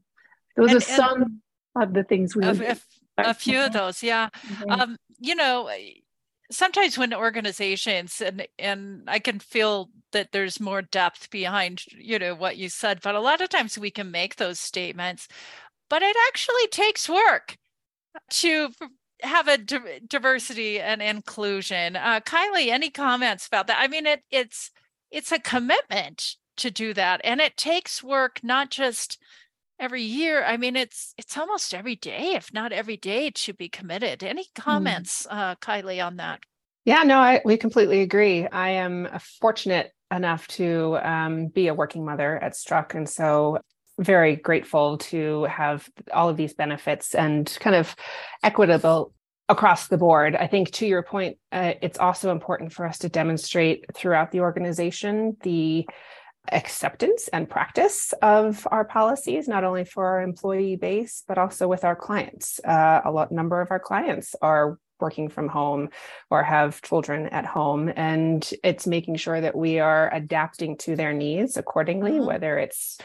those 0.56 0.70
and, 0.70 0.76
are 0.78 0.80
some 0.80 1.40
of 1.76 1.94
the 1.94 2.04
things 2.04 2.34
we 2.34 2.44
a, 2.44 2.76
a 3.18 3.34
few 3.34 3.60
of 3.60 3.72
those 3.72 4.02
yeah. 4.02 4.28
Mm-hmm. 4.46 4.70
um, 4.70 4.96
you 5.18 5.34
know 5.34 5.70
sometimes 6.50 6.96
when 6.96 7.12
organizations 7.12 8.20
and 8.20 8.46
and 8.58 9.04
i 9.06 9.18
can 9.18 9.38
feel 9.38 9.90
that 10.12 10.32
there's 10.32 10.60
more 10.60 10.82
depth 10.82 11.30
behind 11.30 11.82
you 11.92 12.18
know 12.18 12.34
what 12.34 12.56
you 12.56 12.68
said 12.68 13.00
but 13.02 13.14
a 13.14 13.20
lot 13.20 13.40
of 13.40 13.48
times 13.48 13.78
we 13.78 13.90
can 13.90 14.10
make 14.10 14.36
those 14.36 14.58
statements 14.58 15.28
but 15.90 16.02
it 16.02 16.16
actually 16.28 16.66
takes 16.68 17.08
work 17.08 17.56
to 18.30 18.70
have 19.22 19.48
a 19.48 19.58
di- 19.58 20.00
diversity 20.06 20.80
and 20.80 21.02
inclusion. 21.02 21.96
Uh, 21.96 22.20
kylie 22.20 22.68
any 22.68 22.90
comments 22.90 23.46
about 23.46 23.66
that? 23.66 23.78
I 23.80 23.88
mean 23.88 24.06
it 24.06 24.22
it's 24.30 24.70
it's 25.10 25.32
a 25.32 25.38
commitment 25.38 26.36
to 26.56 26.70
do 26.70 26.92
that 26.94 27.20
and 27.24 27.40
it 27.40 27.56
takes 27.56 28.02
work 28.02 28.40
not 28.42 28.70
just 28.70 29.18
every 29.80 30.02
year 30.02 30.44
i 30.44 30.56
mean 30.56 30.76
it's 30.76 31.14
it's 31.16 31.36
almost 31.36 31.72
every 31.72 31.96
day 31.96 32.32
if 32.34 32.52
not 32.52 32.72
every 32.72 32.96
day 32.96 33.30
to 33.30 33.54
be 33.54 33.68
committed 33.68 34.22
any 34.22 34.44
mm. 34.44 34.54
comments 34.54 35.26
mm. 35.26 35.36
uh, 35.36 35.54
kylie 35.56 36.04
on 36.04 36.16
that 36.16 36.40
yeah 36.84 37.02
no 37.04 37.18
I, 37.18 37.40
we 37.44 37.56
completely 37.56 38.00
agree 38.02 38.46
i 38.48 38.70
am 38.70 39.08
fortunate 39.40 39.92
enough 40.10 40.48
to 40.48 40.98
um, 41.02 41.48
be 41.48 41.68
a 41.68 41.74
working 41.74 42.04
mother 42.04 42.42
at 42.42 42.56
struck 42.56 42.94
and 42.94 43.08
so 43.08 43.58
very 43.98 44.36
grateful 44.36 44.98
to 44.98 45.44
have 45.44 45.88
all 46.12 46.28
of 46.28 46.36
these 46.36 46.54
benefits 46.54 47.14
and 47.14 47.56
kind 47.60 47.76
of 47.76 47.94
equitable 48.42 49.12
across 49.48 49.88
the 49.88 49.96
board. 49.96 50.36
I 50.36 50.46
think 50.46 50.70
to 50.72 50.86
your 50.86 51.02
point, 51.02 51.38
uh, 51.52 51.74
it's 51.80 51.98
also 51.98 52.30
important 52.30 52.72
for 52.72 52.86
us 52.86 52.98
to 52.98 53.08
demonstrate 53.08 53.84
throughout 53.94 54.30
the 54.30 54.40
organization 54.40 55.36
the 55.42 55.88
acceptance 56.52 57.28
and 57.28 57.48
practice 57.48 58.14
of 58.22 58.66
our 58.70 58.84
policies, 58.84 59.48
not 59.48 59.64
only 59.64 59.84
for 59.84 60.06
our 60.06 60.22
employee 60.22 60.76
base, 60.76 61.24
but 61.26 61.38
also 61.38 61.68
with 61.68 61.84
our 61.84 61.96
clients. 61.96 62.60
Uh, 62.64 63.00
a 63.04 63.10
lot 63.10 63.32
number 63.32 63.60
of 63.60 63.70
our 63.70 63.80
clients 63.80 64.34
are 64.40 64.78
working 65.00 65.28
from 65.28 65.48
home 65.48 65.88
or 66.30 66.42
have 66.42 66.82
children 66.82 67.26
at 67.28 67.46
home 67.46 67.90
and 67.94 68.52
it's 68.64 68.86
making 68.86 69.16
sure 69.16 69.40
that 69.40 69.54
we 69.54 69.78
are 69.78 70.12
adapting 70.12 70.76
to 70.76 70.96
their 70.96 71.12
needs 71.12 71.56
accordingly 71.56 72.12
mm-hmm. 72.12 72.26
whether 72.26 72.58
it's 72.58 72.98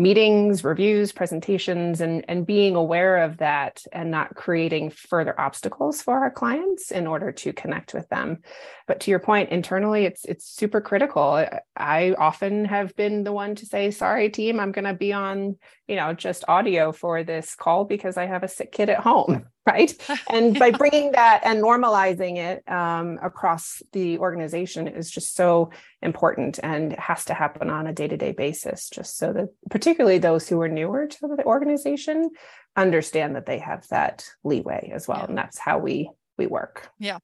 meetings, 0.00 0.64
reviews, 0.64 1.12
presentations, 1.12 2.00
and, 2.00 2.24
and 2.26 2.46
being 2.46 2.74
aware 2.74 3.18
of 3.18 3.36
that 3.36 3.84
and 3.92 4.10
not 4.10 4.34
creating 4.34 4.88
further 4.88 5.38
obstacles 5.38 6.00
for 6.00 6.18
our 6.20 6.30
clients 6.30 6.90
in 6.90 7.06
order 7.06 7.30
to 7.30 7.52
connect 7.52 7.92
with 7.92 8.08
them. 8.08 8.38
But 8.86 9.00
to 9.00 9.10
your 9.10 9.20
point, 9.20 9.50
internally, 9.50 10.06
it's 10.06 10.24
it's 10.24 10.46
super 10.46 10.80
critical. 10.80 11.46
I 11.80 12.14
often 12.18 12.64
have 12.66 12.94
been 12.96 13.24
the 13.24 13.32
one 13.32 13.54
to 13.56 13.66
say, 13.66 13.90
sorry, 13.90 14.28
team, 14.30 14.60
I'm 14.60 14.72
gonna 14.72 14.94
be 14.94 15.12
on, 15.12 15.56
you 15.88 15.96
know, 15.96 16.12
just 16.12 16.44
audio 16.48 16.92
for 16.92 17.24
this 17.24 17.54
call 17.54 17.84
because 17.84 18.16
I 18.16 18.26
have 18.26 18.42
a 18.42 18.48
sick 18.48 18.72
kid 18.72 18.88
at 18.90 19.00
home 19.00 19.46
right? 19.66 19.94
And 20.28 20.58
by 20.58 20.70
bringing 20.82 21.12
that 21.12 21.42
and 21.44 21.62
normalizing 21.62 22.38
it 22.38 22.68
um, 22.70 23.18
across 23.22 23.82
the 23.92 24.18
organization 24.18 24.88
is 24.88 25.10
just 25.10 25.34
so 25.34 25.70
important 26.02 26.58
and 26.62 26.92
has 26.94 27.24
to 27.26 27.34
happen 27.34 27.70
on 27.70 27.86
a 27.86 27.92
day-to-day 27.92 28.32
basis 28.32 28.88
just 28.88 29.18
so 29.18 29.32
that 29.32 29.48
particularly 29.70 30.18
those 30.18 30.48
who 30.48 30.60
are 30.60 30.68
newer 30.68 31.06
to 31.06 31.18
the 31.36 31.44
organization 31.44 32.30
understand 32.76 33.36
that 33.36 33.46
they 33.46 33.58
have 33.58 33.86
that 33.88 34.26
leeway 34.44 34.90
as 34.94 35.06
well 35.06 35.18
yeah. 35.18 35.26
and 35.26 35.38
that's 35.38 35.58
how 35.58 35.78
we 35.78 36.10
we 36.38 36.46
work. 36.46 36.88
Yeah. 36.98 37.18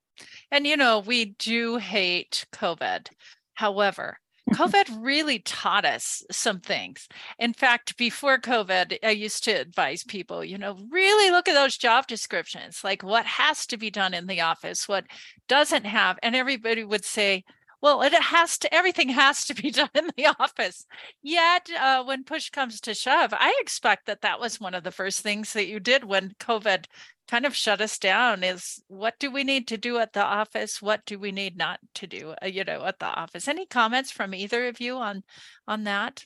And 0.50 0.66
you 0.66 0.76
know 0.76 0.98
we 0.98 1.36
do 1.38 1.76
hate 1.78 2.46
covid. 2.52 3.08
However 3.54 4.18
COVID 4.53 5.05
really 5.05 5.41
taught 5.41 5.85
us 5.85 6.23
some 6.31 6.61
things. 6.61 7.09
In 7.38 7.53
fact, 7.53 7.97
before 7.97 8.38
COVID, 8.38 8.99
I 9.03 9.11
used 9.11 9.43
to 9.45 9.50
advise 9.50 10.05
people, 10.05 10.45
you 10.45 10.57
know, 10.57 10.79
really 10.91 11.31
look 11.31 11.49
at 11.49 11.55
those 11.55 11.76
job 11.76 12.07
descriptions, 12.07 12.85
like 12.85 13.03
what 13.03 13.26
has 13.26 13.67
to 13.67 13.76
be 13.76 13.91
done 13.91 14.15
in 14.15 14.26
the 14.26 14.43
office, 14.43 14.87
what 14.87 15.05
doesn't 15.49 15.85
have. 15.85 16.19
And 16.23 16.37
everybody 16.37 16.85
would 16.85 17.05
say, 17.05 17.45
well, 17.83 18.03
it 18.03 18.12
has 18.15 18.57
to, 18.59 18.73
everything 18.73 19.09
has 19.09 19.45
to 19.47 19.55
be 19.55 19.71
done 19.73 19.91
in 19.95 20.11
the 20.17 20.26
office. 20.38 20.87
Yet, 21.23 21.69
uh, 21.79 22.05
when 22.05 22.25
push 22.25 22.50
comes 22.50 22.81
to 22.83 22.95
shove, 22.95 23.35
I 23.35 23.57
expect 23.61 24.07
that 24.07 24.23
that 24.23 24.41
was 24.41 24.61
one 24.61 24.75
of 24.75 24.85
the 24.85 24.93
first 24.93 25.21
things 25.21 25.53
that 25.55 25.67
you 25.67 25.81
did 25.81 26.05
when 26.05 26.35
COVID 26.38 26.87
kind 27.28 27.45
of 27.45 27.54
shut 27.54 27.80
us 27.80 27.99
down 27.99 28.42
is 28.45 28.83
what 28.88 29.18
do 29.18 29.30
we 29.30 29.45
need 29.45 29.66
to 29.68 29.76
do 29.76 29.99
at 29.99 30.12
the 30.12 30.25
office? 30.25 30.80
What 30.80 31.04
do 31.06 31.18
we 31.18 31.33
need 31.33 31.56
not 31.56 31.80
to 31.95 32.06
do 32.06 32.35
uh, 32.42 32.47
you 32.47 32.64
know 32.64 32.85
at 32.85 32.99
the 32.99 33.06
office? 33.06 33.49
Any 33.49 33.66
comments 33.66 34.11
from 34.11 34.35
either 34.35 34.68
of 34.68 34.80
you 34.80 34.97
on 34.97 35.25
on 35.66 35.85
that? 35.85 36.25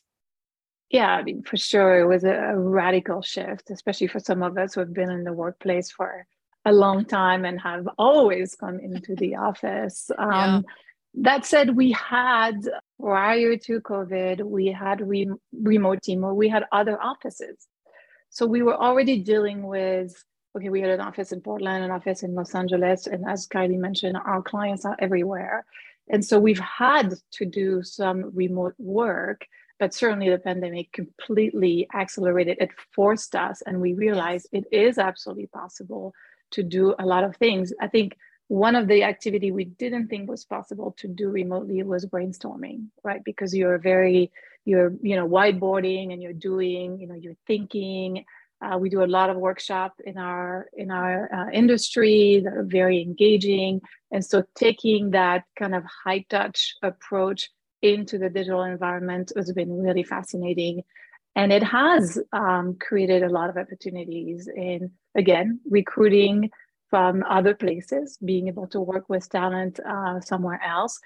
Yeah 0.90 1.11
i 1.11 1.23
mean 1.23 1.42
for 1.42 1.57
sure 1.57 2.00
it 2.00 2.09
was 2.09 2.25
a, 2.25 2.52
radical 2.57 3.23
shift 3.23 3.71
especially 3.71 4.09
for 4.09 4.19
some 4.19 4.42
of 4.42 4.59
us 4.59 4.75
who 4.75 4.80
have 4.80 4.92
been 4.92 5.11
in 5.11 5.23
the 5.23 5.33
workplace 5.33 5.90
for 5.90 6.26
a 6.64 6.73
long 6.73 7.04
time 7.04 7.45
and 7.45 7.61
have 7.61 7.88
always 7.97 8.54
come 8.54 8.78
into 8.80 9.14
the 9.16 9.37
office. 9.37 10.11
Um, 10.19 10.30
yeah. 10.30 10.61
that 11.23 11.47
said 11.47 11.76
we 11.76 11.92
had 11.92 12.57
prior 13.00 13.57
to 13.57 13.80
covid 13.80 14.42
we 14.42 14.66
had 14.66 15.00
re- 15.00 15.30
remote 15.52 16.02
team 16.02 16.25
or 16.25 16.35
we 16.35 16.49
had 16.49 16.64
other 16.71 17.00
offices. 17.00 17.66
So 18.28 18.47
we 18.47 18.62
were 18.62 18.76
already 18.76 19.23
dealing 19.23 19.66
with 19.66 20.12
okay, 20.57 20.69
we 20.69 20.80
had 20.80 20.90
an 20.90 21.00
office 21.00 21.33
in 21.33 21.40
Portland, 21.40 21.85
an 21.85 21.90
office 21.90 22.23
in 22.23 22.35
Los 22.35 22.54
Angeles, 22.54 23.07
and 23.07 23.25
as 23.28 23.47
Kylie 23.47 23.78
mentioned, 23.78 24.16
our 24.16 24.42
clients 24.42 24.85
are 24.85 24.97
everywhere. 24.99 25.64
And 26.09 26.25
so 26.25 26.40
we've 26.40 26.59
had 26.59 27.14
to 27.33 27.45
do 27.45 27.83
some 27.83 28.33
remote 28.35 28.75
work, 28.78 29.47
but 29.78 29.95
certainly 29.95 30.28
the 30.28 30.38
pandemic 30.38 30.92
completely 30.92 31.87
accelerated 31.95 32.59
it, 32.61 32.71
forced 32.95 33.37
us, 33.37 33.62
and 33.64 33.80
we 33.80 33.95
realized 33.95 34.49
it 34.52 34.64
is 34.73 34.99
absolutely 34.99 35.47
possible 35.47 36.12
to 36.50 36.62
do 36.62 36.95
a 36.99 37.07
lot 37.07 37.25
of 37.25 37.37
things. 37.37 37.73
I 37.80 37.87
think 37.87 38.16
one 38.49 38.75
of 38.75 38.88
the 38.88 39.04
activity 39.04 39.52
we 39.52 39.64
didn't 39.64 40.09
think 40.09 40.28
was 40.28 40.45
possible 40.45 40.97
to 40.99 41.07
do 41.07 41.28
remotely 41.28 41.80
was 41.85 42.04
brainstorming, 42.07 42.87
right? 43.04 43.23
Because 43.25 43.54
you're 43.54 43.78
very, 43.78 44.33
you're, 44.64 44.92
you 45.00 45.14
know, 45.14 45.28
whiteboarding 45.28 46.12
and 46.12 46.21
you're 46.21 46.33
doing, 46.33 46.99
you 46.99 47.07
know, 47.07 47.14
you're 47.14 47.37
thinking 47.47 48.25
uh, 48.62 48.76
we 48.79 48.90
do 48.90 49.02
a 49.02 49.07
lot 49.07 49.31
of 49.31 49.37
workshop 49.37 49.95
in 50.05 50.19
our 50.19 50.67
in 50.75 50.90
our 50.90 51.33
uh, 51.33 51.50
industry 51.50 52.40
that 52.45 52.52
are 52.52 52.64
very 52.64 53.00
engaging, 53.02 53.81
and 54.11 54.25
so 54.25 54.45
taking 54.55 55.11
that 55.11 55.45
kind 55.59 55.75
of 55.75 55.85
high 55.85 56.25
touch 56.29 56.75
approach 56.83 57.50
into 57.83 58.19
the 58.19 58.29
digital 58.29 58.62
environment 58.62 59.33
has 59.35 59.52
been 59.52 59.81
really 59.81 60.02
fascinating, 60.02 60.83
and 61.37 61.52
it 61.52 61.62
has 61.62 62.19
um, 62.33 62.76
created 62.79 63.23
a 63.23 63.31
lot 63.31 63.49
of 63.49 63.57
opportunities 63.57 64.49
in 64.55 64.90
again 65.17 65.61
recruiting 65.69 66.50
from 66.90 67.23
other 67.29 67.55
places, 67.55 68.19
being 68.25 68.49
able 68.49 68.67
to 68.67 68.81
work 68.81 69.09
with 69.09 69.29
talent 69.31 69.79
uh, 69.88 70.21
somewhere 70.21 70.61
else, 70.67 70.99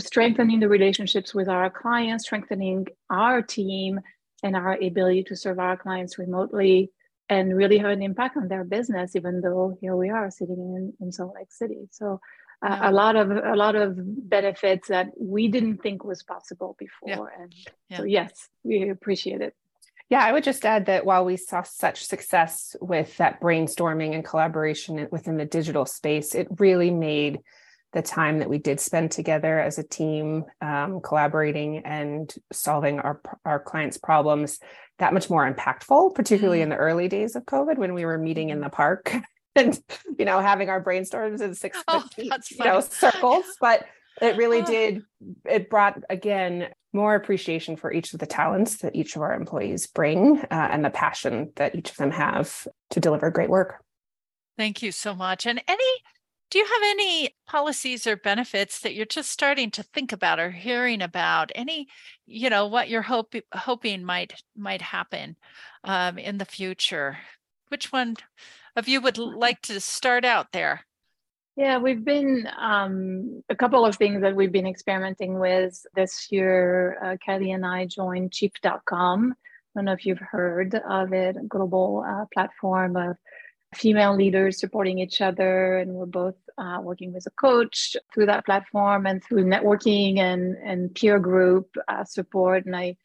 strengthening 0.00 0.58
the 0.58 0.68
relationships 0.68 1.34
with 1.34 1.48
our 1.48 1.70
clients, 1.70 2.24
strengthening 2.24 2.86
our 3.10 3.42
team, 3.42 4.00
and 4.42 4.56
our 4.56 4.74
ability 4.74 5.24
to 5.24 5.36
serve 5.36 5.58
our 5.58 5.76
clients 5.76 6.18
remotely 6.18 6.90
and 7.28 7.56
really 7.56 7.78
have 7.78 7.90
an 7.90 8.02
impact 8.02 8.36
on 8.36 8.48
their 8.48 8.64
business, 8.64 9.16
even 9.16 9.40
though 9.40 9.76
here 9.80 9.96
we 9.96 10.10
are 10.10 10.30
sitting 10.30 10.56
in, 10.56 10.92
in 11.00 11.12
Salt 11.12 11.34
Lake 11.34 11.52
City. 11.52 11.88
So 11.90 12.20
uh, 12.64 12.68
yeah. 12.68 12.90
a 12.90 12.92
lot 12.92 13.16
of 13.16 13.30
a 13.30 13.56
lot 13.56 13.74
of 13.74 13.94
benefits 13.96 14.88
that 14.88 15.08
we 15.18 15.48
didn't 15.48 15.78
think 15.78 16.04
was 16.04 16.22
possible 16.22 16.76
before. 16.78 17.30
Yeah. 17.36 17.42
And 17.42 17.54
yeah. 17.88 17.96
so 17.96 18.04
yes, 18.04 18.48
we 18.62 18.88
appreciate 18.88 19.40
it. 19.40 19.54
Yeah, 20.08 20.20
I 20.20 20.32
would 20.32 20.44
just 20.44 20.66
add 20.66 20.86
that 20.86 21.06
while 21.06 21.24
we 21.24 21.38
saw 21.38 21.62
such 21.62 22.04
success 22.04 22.76
with 22.82 23.16
that 23.16 23.40
brainstorming 23.40 24.14
and 24.14 24.22
collaboration 24.22 25.08
within 25.10 25.38
the 25.38 25.46
digital 25.46 25.86
space, 25.86 26.34
it 26.34 26.48
really 26.58 26.90
made 26.90 27.40
the 27.92 28.02
time 28.02 28.38
that 28.38 28.48
we 28.48 28.58
did 28.58 28.80
spend 28.80 29.10
together 29.10 29.58
as 29.58 29.78
a 29.78 29.82
team, 29.82 30.44
um, 30.60 31.00
collaborating 31.00 31.78
and 31.78 32.34
solving 32.52 33.00
our 33.00 33.20
our 33.44 33.60
clients' 33.60 33.98
problems 33.98 34.58
that 34.98 35.14
much 35.14 35.28
more 35.28 35.50
impactful, 35.50 36.14
particularly 36.14 36.60
mm. 36.60 36.62
in 36.62 36.68
the 36.68 36.76
early 36.76 37.08
days 37.08 37.36
of 37.36 37.44
COVID 37.44 37.76
when 37.76 37.94
we 37.94 38.04
were 38.04 38.18
meeting 38.18 38.50
in 38.50 38.58
mm-hmm. 38.58 38.64
the 38.64 38.70
park 38.70 39.14
and 39.56 39.78
you 40.18 40.24
know 40.24 40.40
having 40.40 40.68
our 40.68 40.82
brainstorms 40.82 41.40
in 41.40 41.54
six 41.54 41.82
oh, 41.88 42.04
you 42.16 42.30
know 42.58 42.80
circles. 42.80 43.44
But 43.60 43.84
it 44.20 44.36
really 44.36 44.62
did. 44.62 45.02
It 45.44 45.70
brought 45.70 46.02
again 46.10 46.68
more 46.92 47.14
appreciation 47.14 47.76
for 47.76 47.92
each 47.92 48.12
of 48.12 48.20
the 48.20 48.26
talents 48.26 48.78
that 48.78 48.94
each 48.94 49.16
of 49.16 49.22
our 49.22 49.32
employees 49.32 49.86
bring 49.86 50.38
uh, 50.38 50.68
and 50.70 50.84
the 50.84 50.90
passion 50.90 51.50
that 51.56 51.74
each 51.74 51.90
of 51.90 51.96
them 51.96 52.10
have 52.10 52.66
to 52.90 53.00
deliver 53.00 53.30
great 53.30 53.48
work. 53.48 53.82
Thank 54.58 54.82
you 54.82 54.92
so 54.92 55.14
much. 55.14 55.46
And 55.46 55.62
any 55.66 55.92
do 56.52 56.58
you 56.58 56.66
have 56.66 56.82
any 56.84 57.30
policies 57.46 58.06
or 58.06 58.14
benefits 58.14 58.80
that 58.80 58.94
you're 58.94 59.06
just 59.06 59.30
starting 59.30 59.70
to 59.70 59.82
think 59.82 60.12
about 60.12 60.38
or 60.38 60.50
hearing 60.50 61.00
about? 61.00 61.50
Any, 61.54 61.88
you 62.26 62.50
know, 62.50 62.66
what 62.66 62.90
you're 62.90 63.00
hope, 63.00 63.34
hoping 63.54 64.04
might 64.04 64.34
might 64.54 64.82
happen 64.82 65.36
um, 65.82 66.18
in 66.18 66.36
the 66.36 66.44
future? 66.44 67.16
Which 67.68 67.90
one 67.90 68.16
of 68.76 68.86
you 68.86 69.00
would 69.00 69.16
like 69.16 69.62
to 69.62 69.80
start 69.80 70.26
out 70.26 70.52
there? 70.52 70.84
Yeah, 71.56 71.78
we've 71.78 72.04
been 72.04 72.46
um, 72.58 73.42
a 73.48 73.56
couple 73.56 73.86
of 73.86 73.96
things 73.96 74.20
that 74.20 74.36
we've 74.36 74.52
been 74.52 74.66
experimenting 74.66 75.38
with 75.38 75.80
this 75.94 76.28
year. 76.30 76.98
Uh, 77.02 77.16
Kelly 77.24 77.52
and 77.52 77.64
I 77.64 77.86
joined 77.86 78.30
Chief.com. 78.30 79.32
I 79.32 79.78
don't 79.78 79.86
know 79.86 79.92
if 79.92 80.04
you've 80.04 80.18
heard 80.18 80.74
of 80.74 81.14
it, 81.14 81.36
a 81.36 81.44
global 81.44 82.04
uh, 82.06 82.26
platform 82.34 82.96
of 82.98 83.16
female 83.74 84.14
leaders 84.16 84.60
supporting 84.60 84.98
each 84.98 85.20
other. 85.20 85.78
And 85.78 85.94
we're 85.94 86.06
both 86.06 86.36
uh, 86.58 86.78
working 86.82 87.12
with 87.12 87.26
a 87.26 87.30
coach 87.30 87.96
through 88.12 88.26
that 88.26 88.44
platform 88.44 89.06
and 89.06 89.22
through 89.22 89.44
networking 89.44 90.18
and, 90.18 90.56
and 90.64 90.94
peer 90.94 91.18
group 91.18 91.74
uh, 91.88 92.04
support. 92.04 92.66
And 92.66 92.76
I 92.76 92.96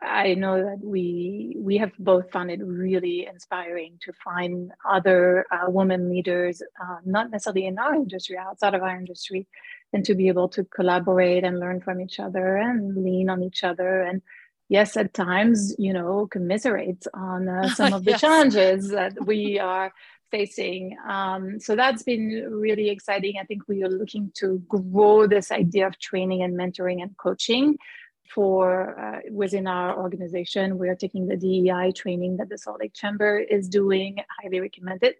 I 0.00 0.34
know 0.34 0.56
that 0.56 0.80
we 0.82 1.56
we 1.58 1.76
have 1.78 1.92
both 1.98 2.30
found 2.32 2.50
it 2.50 2.60
really 2.62 3.26
inspiring 3.26 3.98
to 4.02 4.12
find 4.12 4.72
other 4.88 5.46
uh, 5.52 5.70
women 5.70 6.08
leaders, 6.10 6.60
uh, 6.82 6.96
not 7.04 7.30
necessarily 7.30 7.66
in 7.66 7.78
our 7.78 7.94
industry, 7.94 8.36
outside 8.36 8.74
of 8.74 8.82
our 8.82 8.96
industry, 8.96 9.46
and 9.92 10.04
to 10.04 10.14
be 10.14 10.28
able 10.28 10.48
to 10.50 10.64
collaborate 10.64 11.44
and 11.44 11.60
learn 11.60 11.80
from 11.80 12.00
each 12.00 12.18
other 12.18 12.56
and 12.56 13.04
lean 13.04 13.28
on 13.30 13.42
each 13.42 13.62
other 13.62 14.02
and 14.02 14.22
yes, 14.72 14.96
at 14.96 15.12
times 15.12 15.74
you 15.78 15.92
know 15.92 16.26
commiserate 16.36 17.04
on 17.14 17.48
uh, 17.48 17.68
some 17.78 17.92
of 17.92 18.04
the 18.04 18.12
yes. 18.12 18.20
challenges 18.20 18.88
that 18.88 19.14
we 19.26 19.58
are 19.58 19.92
facing. 20.30 20.96
Um, 21.06 21.60
so 21.60 21.76
that's 21.76 22.02
been 22.02 22.48
really 22.50 22.88
exciting. 22.88 23.34
I 23.38 23.44
think 23.44 23.68
we 23.68 23.84
are 23.84 23.90
looking 23.90 24.32
to 24.40 24.62
grow 24.66 25.26
this 25.26 25.52
idea 25.52 25.86
of 25.86 25.98
training 25.98 26.42
and 26.42 26.58
mentoring 26.58 27.02
and 27.02 27.14
coaching 27.18 27.76
for 28.34 28.98
uh, 28.98 29.20
within 29.30 29.66
our 29.66 29.90
organization. 30.04 30.78
We 30.78 30.88
are 30.88 30.96
taking 30.96 31.26
the 31.26 31.36
DEI 31.36 31.92
training 31.92 32.38
that 32.38 32.48
the 32.48 32.56
Salt 32.56 32.80
Lake 32.80 32.94
Chamber 32.94 33.38
is 33.38 33.68
doing, 33.68 34.16
highly 34.40 34.60
recommended, 34.60 35.16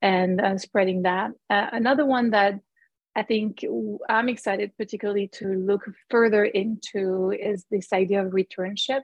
and 0.00 0.40
uh, 0.40 0.56
spreading 0.56 1.02
that. 1.02 1.32
Uh, 1.50 1.66
another 1.72 2.06
one 2.06 2.30
that 2.30 2.60
I 3.16 3.22
think 3.22 3.64
I'm 4.10 4.28
excited 4.28 4.76
particularly 4.76 5.28
to 5.28 5.48
look 5.48 5.88
further 6.10 6.44
into 6.44 7.30
is 7.32 7.64
this 7.70 7.92
idea 7.94 8.24
of 8.24 8.32
returnship. 8.32 9.02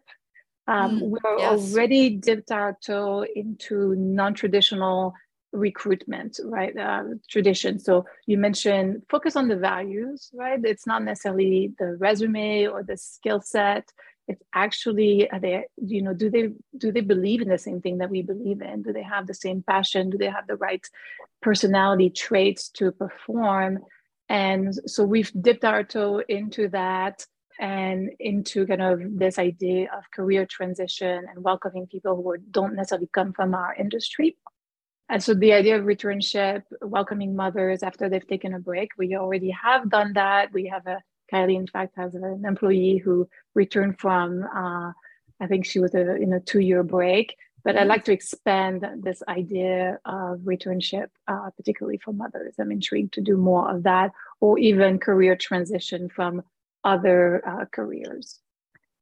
Um, 0.68 1.00
mm, 1.00 1.08
we're 1.08 1.38
yes. 1.38 1.74
already 1.74 2.10
dipped 2.10 2.52
our 2.52 2.76
toe 2.84 3.24
into 3.34 3.94
non-traditional 3.96 5.14
recruitment 5.52 6.38
right 6.44 6.76
uh, 6.76 7.04
tradition. 7.28 7.78
So 7.78 8.04
you 8.26 8.36
mentioned 8.36 9.02
focus 9.08 9.34
on 9.34 9.48
the 9.48 9.56
values 9.56 10.30
right? 10.34 10.60
It's 10.62 10.86
not 10.86 11.02
necessarily 11.02 11.72
the 11.78 11.96
resume 11.96 12.66
or 12.66 12.82
the 12.82 12.98
skill 12.98 13.40
set. 13.40 13.88
It's 14.28 14.42
actually 14.54 15.28
are 15.30 15.40
they 15.40 15.64
you 15.76 16.02
know 16.02 16.14
do 16.14 16.30
they 16.30 16.50
do 16.76 16.92
they 16.92 17.00
believe 17.00 17.40
in 17.40 17.48
the 17.48 17.58
same 17.58 17.80
thing 17.80 17.98
that 17.98 18.10
we 18.10 18.22
believe 18.22 18.60
in? 18.60 18.82
Do 18.82 18.92
they 18.92 19.02
have 19.02 19.26
the 19.26 19.34
same 19.34 19.64
passion? 19.66 20.10
Do 20.10 20.18
they 20.18 20.30
have 20.30 20.46
the 20.46 20.56
right 20.56 20.86
personality 21.40 22.10
traits 22.10 22.68
to 22.70 22.92
perform 22.92 23.80
and 24.32 24.74
so 24.86 25.04
we've 25.04 25.32
dipped 25.40 25.64
our 25.64 25.84
toe 25.84 26.22
into 26.28 26.68
that 26.68 27.26
and 27.60 28.10
into 28.18 28.66
kind 28.66 28.82
of 28.82 29.00
this 29.18 29.38
idea 29.38 29.88
of 29.96 30.10
career 30.10 30.46
transition 30.46 31.18
and 31.30 31.44
welcoming 31.44 31.86
people 31.86 32.16
who 32.16 32.36
don't 32.50 32.74
necessarily 32.74 33.10
come 33.12 33.32
from 33.32 33.54
our 33.54 33.74
industry 33.74 34.36
and 35.08 35.22
so 35.22 35.34
the 35.34 35.52
idea 35.52 35.76
of 35.78 35.84
returnship, 35.84 36.62
welcoming 36.80 37.36
mothers 37.36 37.82
after 37.82 38.08
they've 38.08 38.26
taken 38.26 38.54
a 38.54 38.58
break, 38.58 38.88
we 38.96 39.14
already 39.14 39.50
have 39.50 39.90
done 39.90 40.14
that. 40.14 40.50
We 40.54 40.66
have 40.68 40.86
a 40.86 41.02
Kylie, 41.32 41.56
in 41.56 41.66
fact, 41.66 41.94
has 41.96 42.14
an 42.14 42.44
employee 42.46 42.98
who 42.98 43.28
returned 43.54 43.98
from, 43.98 44.44
uh, 44.44 44.92
I 45.40 45.46
think 45.48 45.64
she 45.64 45.80
was 45.80 45.94
a, 45.94 46.16
in 46.16 46.32
a 46.32 46.40
two-year 46.40 46.82
break. 46.82 47.34
But 47.64 47.76
I'd 47.76 47.82
mm-hmm. 47.82 47.90
like 47.90 48.04
to 48.04 48.12
expand 48.12 48.84
this 49.02 49.22
idea 49.28 49.98
of 50.04 50.40
returnship, 50.40 51.08
uh, 51.28 51.50
particularly 51.56 51.98
for 51.98 52.12
mothers. 52.12 52.54
I'm 52.58 52.72
intrigued 52.72 53.14
to 53.14 53.20
do 53.20 53.36
more 53.36 53.70
of 53.70 53.84
that, 53.84 54.12
or 54.40 54.58
even 54.58 54.98
career 54.98 55.36
transition 55.36 56.08
from 56.08 56.42
other 56.84 57.42
uh, 57.46 57.64
careers. 57.72 58.40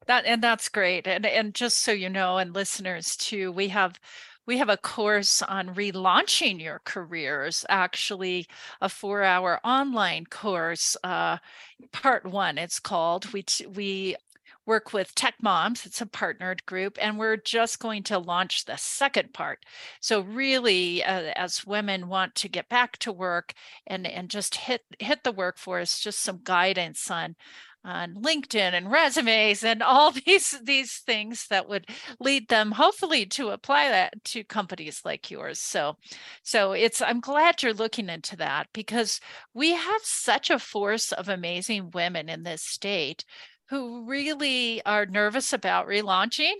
That 0.07 0.27
and 0.27 0.43
that's 0.43 0.69
great. 0.69 1.07
And 1.07 1.25
and 1.25 1.55
just 1.55 1.79
so 1.79 1.93
you 1.93 2.09
know, 2.09 2.39
and 2.39 2.55
listeners 2.55 3.17
too, 3.17 3.53
we 3.53 3.69
have 3.69 3.99
we 4.47 4.59
have 4.59 4.69
a 4.69 4.77
course 4.77 5.43
on 5.43 5.75
relaunching 5.75 6.61
your 6.61 6.81
careers, 6.85 7.65
actually, 7.69 8.49
a 8.81 8.89
four 8.89 9.23
hour 9.23 9.61
online 9.63 10.27
course. 10.27 10.97
Uh, 11.05 11.39
part 11.93 12.27
one, 12.27 12.59
it's 12.59 12.81
called. 12.81 13.33
We, 13.33 13.45
we 13.73 14.17
work 14.71 14.93
with 14.93 15.17
Tech 15.17 15.35
Moms. 15.43 15.85
It's 15.85 16.01
a 16.01 16.07
partnered 16.07 16.65
group, 16.65 16.97
and 17.03 17.19
we're 17.19 17.37
just 17.37 17.81
going 17.81 18.05
to 18.05 18.21
launch 18.21 18.67
the 18.67 18.77
second 18.77 19.33
part. 19.33 19.65
So, 20.01 20.21
really, 20.21 21.03
uh, 21.03 21.33
as 21.35 21.67
women 21.67 22.07
want 22.07 22.37
to 22.37 22.49
get 22.49 22.69
back 22.69 22.97
to 22.99 23.11
work 23.11 23.53
and 23.89 24.07
and 24.07 24.31
just 24.31 24.55
hit 24.55 24.83
hit 25.01 25.25
the 25.25 25.33
workforce, 25.33 25.99
just 25.99 26.21
some 26.21 26.41
guidance 26.45 27.11
on 27.11 27.35
on 27.85 28.15
LinkedIn 28.15 28.75
and 28.75 28.93
resumes 28.93 29.65
and 29.65 29.83
all 29.83 30.13
these 30.27 30.55
these 30.63 30.99
things 30.99 31.49
that 31.49 31.69
would 31.69 31.87
lead 32.21 32.49
them 32.49 32.71
hopefully 32.71 33.27
to 33.27 33.49
apply 33.49 33.89
that 33.89 34.23
to 34.27 34.45
companies 34.45 35.03
like 35.05 35.33
yours. 35.33 35.59
So 35.59 35.97
so 36.45 36.73
it's 36.75 37.03
I'm 37.03 37.19
glad 37.19 37.61
you're 37.61 37.75
looking 37.75 38.09
into 38.09 38.37
that 38.37 38.69
because 38.73 39.21
we 39.53 39.73
have 39.73 40.03
such 40.05 40.49
a 40.49 40.61
force 40.61 41.11
of 41.11 41.29
amazing 41.29 41.91
women 41.93 42.29
in 42.29 42.45
this 42.45 42.63
state 42.63 43.25
who 43.71 44.05
really 44.05 44.85
are 44.85 45.07
nervous 45.07 45.53
about 45.53 45.87
relaunching 45.87 46.55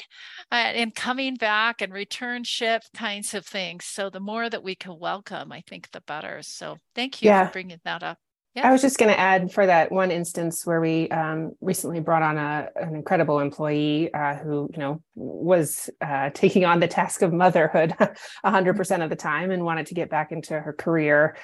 uh, 0.53 0.55
and 0.55 0.95
coming 0.95 1.35
back 1.35 1.83
and 1.83 1.93
returnship 1.93 2.81
kinds 2.95 3.35
of 3.35 3.45
things. 3.45 3.85
So 3.85 4.11
the 4.11 4.21
more 4.21 4.49
that 4.49 4.63
we 4.63 4.77
can 4.77 4.97
welcome, 4.99 5.51
I 5.51 5.63
think 5.69 5.91
the 5.91 6.01
better. 6.01 6.41
So 6.43 6.79
thank 6.95 7.21
you 7.21 7.27
yeah. 7.27 7.47
for 7.47 7.53
bringing 7.53 7.81
that 7.85 8.05
up. 8.05 8.19
Yeah. 8.55 8.69
I 8.69 8.73
was 8.73 8.83
just 8.83 8.99
going 8.99 9.13
to 9.13 9.19
add 9.19 9.53
for 9.53 9.65
that 9.65 9.93
one 9.93 10.11
instance 10.11 10.67
where 10.67 10.81
we 10.81 11.09
um, 11.11 11.53
recently 11.61 12.01
brought 12.01 12.23
on 12.23 12.37
a, 12.37 12.69
an 12.75 12.97
incredible 12.97 13.39
employee 13.39 14.13
uh, 14.13 14.35
who, 14.37 14.69
you 14.73 14.79
know, 14.79 15.03
was 15.15 15.89
uh, 16.01 16.31
taking 16.35 16.65
on 16.65 16.81
the 16.81 16.89
task 16.89 17.23
of 17.23 17.33
motherhood 17.33 17.95
100% 18.45 19.05
of 19.05 19.11
the 19.11 19.17
time 19.17 19.53
and 19.53 19.65
wanted 19.65 19.87
to 19.87 19.95
get 19.95 20.11
back 20.11 20.33
into 20.33 20.59
her 20.59 20.73
career. 20.73 21.37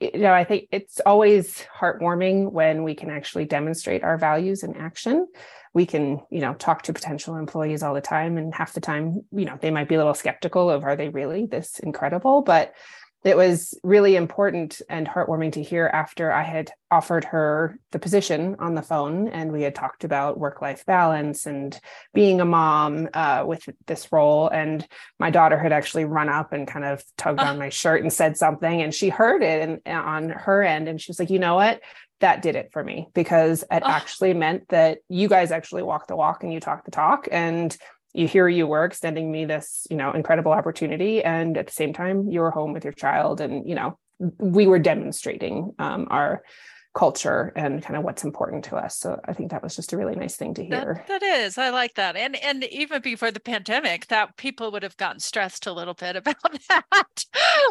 You 0.00 0.18
know, 0.18 0.32
I 0.32 0.44
think 0.44 0.68
it's 0.72 1.00
always 1.06 1.64
heartwarming 1.74 2.52
when 2.52 2.82
we 2.82 2.94
can 2.94 3.08
actually 3.08 3.46
demonstrate 3.46 4.04
our 4.04 4.18
values 4.18 4.62
in 4.62 4.76
action. 4.76 5.26
We 5.72 5.86
can, 5.86 6.20
you 6.30 6.40
know, 6.40 6.52
talk 6.54 6.82
to 6.82 6.92
potential 6.92 7.36
employees 7.36 7.82
all 7.82 7.94
the 7.94 8.02
time, 8.02 8.36
and 8.36 8.54
half 8.54 8.74
the 8.74 8.80
time, 8.80 9.22
you 9.32 9.46
know, 9.46 9.58
they 9.60 9.70
might 9.70 9.88
be 9.88 9.94
a 9.94 9.98
little 9.98 10.14
skeptical 10.14 10.68
of 10.70 10.84
are 10.84 10.96
they 10.96 11.08
really 11.08 11.46
this 11.46 11.78
incredible? 11.78 12.42
But 12.42 12.74
it 13.26 13.36
was 13.36 13.74
really 13.82 14.14
important 14.14 14.80
and 14.88 15.08
heartwarming 15.08 15.50
to 15.54 15.62
hear 15.62 15.90
after 15.92 16.32
I 16.32 16.44
had 16.44 16.70
offered 16.92 17.24
her 17.24 17.76
the 17.90 17.98
position 17.98 18.54
on 18.60 18.76
the 18.76 18.82
phone 18.82 19.26
and 19.26 19.50
we 19.50 19.62
had 19.62 19.74
talked 19.74 20.04
about 20.04 20.38
work 20.38 20.62
life 20.62 20.86
balance 20.86 21.44
and 21.44 21.76
being 22.14 22.40
a 22.40 22.44
mom 22.44 23.08
uh, 23.12 23.42
with 23.44 23.68
this 23.88 24.12
role. 24.12 24.48
And 24.48 24.86
my 25.18 25.30
daughter 25.30 25.58
had 25.58 25.72
actually 25.72 26.04
run 26.04 26.28
up 26.28 26.52
and 26.52 26.68
kind 26.68 26.84
of 26.84 27.02
tugged 27.16 27.40
ah. 27.40 27.50
on 27.50 27.58
my 27.58 27.68
shirt 27.68 28.00
and 28.00 28.12
said 28.12 28.36
something, 28.36 28.80
and 28.80 28.94
she 28.94 29.08
heard 29.08 29.42
it 29.42 29.60
and, 29.60 29.80
uh, 29.84 30.00
on 30.00 30.28
her 30.28 30.62
end. 30.62 30.86
And 30.86 31.00
she 31.00 31.10
was 31.10 31.18
like, 31.18 31.30
you 31.30 31.40
know 31.40 31.56
what? 31.56 31.80
That 32.20 32.42
did 32.42 32.54
it 32.54 32.70
for 32.72 32.84
me 32.84 33.08
because 33.12 33.64
it 33.64 33.82
ah. 33.82 33.96
actually 33.96 34.34
meant 34.34 34.68
that 34.68 34.98
you 35.08 35.28
guys 35.28 35.50
actually 35.50 35.82
walk 35.82 36.06
the 36.06 36.14
walk 36.14 36.44
and 36.44 36.52
you 36.52 36.60
talk 36.60 36.84
the 36.84 36.92
talk. 36.92 37.26
And 37.32 37.76
you 38.16 38.26
here 38.26 38.48
you 38.48 38.66
were 38.66 38.84
extending 38.84 39.30
me 39.30 39.44
this 39.44 39.86
you 39.90 39.96
know 39.96 40.12
incredible 40.12 40.52
opportunity 40.52 41.22
and 41.22 41.56
at 41.56 41.66
the 41.66 41.72
same 41.72 41.92
time 41.92 42.28
you 42.28 42.40
were 42.40 42.50
home 42.50 42.72
with 42.72 42.84
your 42.84 42.92
child 42.92 43.40
and 43.40 43.68
you 43.68 43.74
know 43.74 43.98
we 44.38 44.66
were 44.66 44.78
demonstrating 44.78 45.74
um, 45.78 46.06
our 46.10 46.42
culture 46.96 47.52
and 47.54 47.82
kind 47.82 47.94
of 47.94 48.02
what's 48.02 48.24
important 48.24 48.64
to 48.64 48.74
us. 48.74 48.96
So 48.96 49.20
I 49.26 49.34
think 49.34 49.50
that 49.50 49.62
was 49.62 49.76
just 49.76 49.92
a 49.92 49.98
really 49.98 50.16
nice 50.16 50.34
thing 50.36 50.54
to 50.54 50.64
hear. 50.64 51.04
that, 51.06 51.20
that 51.20 51.22
is, 51.22 51.58
I 51.58 51.68
like 51.68 51.94
that. 51.94 52.16
And 52.16 52.36
and 52.36 52.64
even 52.64 53.02
before 53.02 53.30
the 53.30 53.38
pandemic, 53.38 54.06
that 54.06 54.36
people 54.38 54.72
would 54.72 54.82
have 54.82 54.96
gotten 54.96 55.20
stressed 55.20 55.66
a 55.66 55.72
little 55.72 55.92
bit 55.92 56.16
about 56.16 56.36
that. 56.68 57.24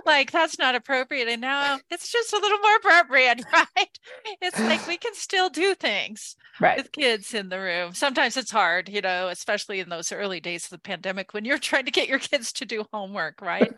like 0.05 0.31
that's 0.31 0.59
not 0.59 0.75
appropriate. 0.75 1.27
And 1.27 1.41
now 1.41 1.79
it's 1.89 2.11
just 2.11 2.33
a 2.33 2.37
little 2.37 2.59
more 2.59 2.75
appropriate, 2.75 3.43
right? 3.53 3.99
It's 4.41 4.59
like 4.59 4.87
we 4.87 4.97
can 4.97 5.15
still 5.15 5.49
do 5.49 5.73
things 5.73 6.35
right. 6.59 6.77
with 6.77 6.91
kids 6.91 7.33
in 7.33 7.49
the 7.49 7.59
room. 7.59 7.95
Sometimes 7.95 8.37
it's 8.37 8.51
hard, 8.51 8.89
you 8.89 9.01
know, 9.01 9.29
especially 9.29 9.79
in 9.79 9.89
those 9.89 10.11
early 10.11 10.39
days 10.39 10.65
of 10.65 10.69
the 10.69 10.77
pandemic 10.77 11.33
when 11.33 11.45
you're 11.45 11.57
trying 11.65 11.85
to 11.85 11.91
get 11.91 12.07
your 12.07 12.19
kids 12.19 12.53
to 12.53 12.65
do 12.65 12.85
homework, 12.93 13.41
right? 13.41 13.73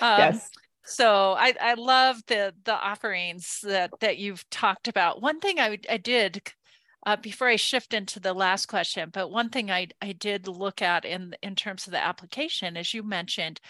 Um, 0.00 0.18
yes 0.18 0.50
so 0.84 1.34
I, 1.38 1.54
I 1.60 1.74
love 1.74 2.22
the 2.26 2.54
the 2.64 2.74
offerings 2.74 3.60
that 3.62 3.90
that 4.00 4.18
you've 4.18 4.48
talked 4.50 4.88
about. 4.88 5.22
One 5.22 5.40
thing 5.40 5.60
I 5.60 5.78
I 5.88 5.98
did 5.98 6.42
uh, 7.06 7.16
before 7.16 7.48
I 7.48 7.56
shift 7.56 7.94
into 7.94 8.20
the 8.20 8.34
last 8.34 8.66
question, 8.66 9.10
but 9.12 9.30
one 9.30 9.50
thing 9.50 9.70
I 9.70 9.88
I 10.00 10.12
did 10.12 10.48
look 10.48 10.82
at 10.82 11.04
in 11.04 11.34
in 11.42 11.54
terms 11.56 11.86
of 11.86 11.92
the 11.92 12.02
application, 12.02 12.76
as 12.76 12.94
you 12.94 13.02
mentioned, 13.02 13.60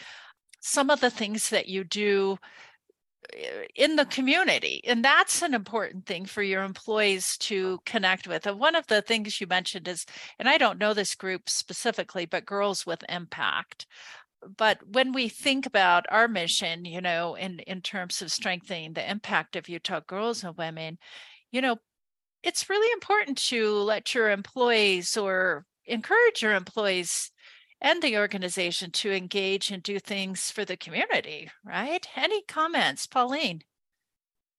some 0.61 0.91
of 0.91 1.01
the 1.01 1.11
things 1.11 1.51
that 1.51 1.69
you 1.69 1.85
do 1.85 2.39
eh, 3.35 3.67
in 3.77 3.97
the 3.97 4.07
community 4.07 4.81
and 4.85 5.05
that's 5.05 5.43
an 5.43 5.55
important 5.55 6.07
thing 6.07 6.25
for 6.27 6.43
your 6.43 6.63
employees 6.65 7.37
to 7.39 7.79
connect 7.87 8.27
with 8.29 8.47
and 8.47 8.59
one 8.59 8.75
of 8.75 8.87
the 8.89 9.03
things 9.03 9.41
you 9.41 9.47
mentioned 9.47 9.87
is 9.89 10.05
and 10.39 10.49
i 10.49 10.59
don't 10.59 10.79
know 10.79 10.95
this 10.95 11.15
group 11.15 11.49
specifically 11.49 12.27
but 12.27 12.47
girls 12.47 12.87
with 12.87 13.05
impact 13.09 13.87
but 14.57 14.79
when 14.87 15.13
we 15.13 15.29
think 15.29 15.67
about 15.67 16.07
our 16.11 16.29
mission, 16.29 16.85
you 16.85 17.01
know, 17.01 17.35
in, 17.35 17.61
in 17.61 17.81
terms 17.81 18.23
of 18.23 18.33
strengthening 18.33 18.93
the 18.93 19.09
impact 19.09 19.57
of 19.57 19.69
Utah 19.69 20.01
girls 20.07 20.45
and 20.45 20.57
women, 20.57 20.99
you 21.51 21.61
know, 21.61 21.77
it's 22.43 22.71
really 22.71 22.91
important 22.93 23.39
to 23.39 23.73
let 23.73 24.15
your 24.15 24.31
employees 24.31 25.17
or 25.17 25.67
encourage 25.87 26.43
your 26.43 26.55
employees 26.55 27.31
and 27.81 28.03
the 28.03 28.19
organization 28.19 28.91
to 28.91 29.13
engage 29.13 29.71
and 29.71 29.83
do 29.83 29.99
things 29.99 30.51
for 30.51 30.65
the 30.65 30.77
community, 30.77 31.49
right? 31.65 32.07
Any 32.17 32.43
comments, 32.43 33.07
Pauline? 33.07 33.63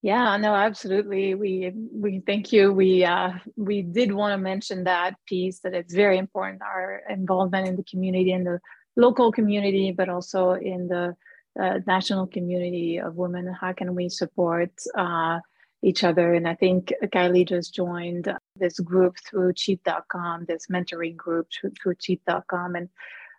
Yeah, 0.01 0.37
no, 0.37 0.55
absolutely. 0.55 1.35
We 1.35 1.73
we 1.91 2.21
thank 2.25 2.53
you. 2.53 2.71
We 2.71 3.03
uh, 3.03 3.31
we 3.57 3.81
did 3.81 4.13
want 4.13 4.31
to 4.31 4.37
mention 4.37 4.85
that 4.85 5.15
piece 5.25 5.59
that 5.59 5.73
it's 5.73 5.93
very 5.93 6.17
important 6.17 6.61
our 6.61 7.01
involvement 7.09 7.67
in 7.67 7.75
the 7.75 7.83
community 7.83 8.31
and 8.31 8.47
the 8.47 8.59
local 8.99 9.31
community, 9.31 9.91
but 9.91 10.09
also 10.09 10.51
in 10.53 10.87
the 10.87 11.15
uh, 11.59 11.79
national 11.87 12.27
community 12.27 12.97
of 12.97 13.15
women. 13.15 13.47
How 13.47 13.73
can 13.73 13.95
we 13.95 14.09
support 14.09 14.71
uh, 14.95 15.39
each 15.81 16.03
other? 16.03 16.33
And 16.33 16.47
I 16.47 16.55
think 16.55 16.93
Kylie 17.05 17.47
just 17.47 17.73
joined 17.73 18.33
this 18.55 18.79
group 18.79 19.15
through 19.25 19.53
Chief.com, 19.53 20.45
this 20.47 20.67
mentoring 20.67 21.15
group 21.15 21.47
through, 21.81 21.95
Chief.com, 21.95 22.75
and 22.75 22.89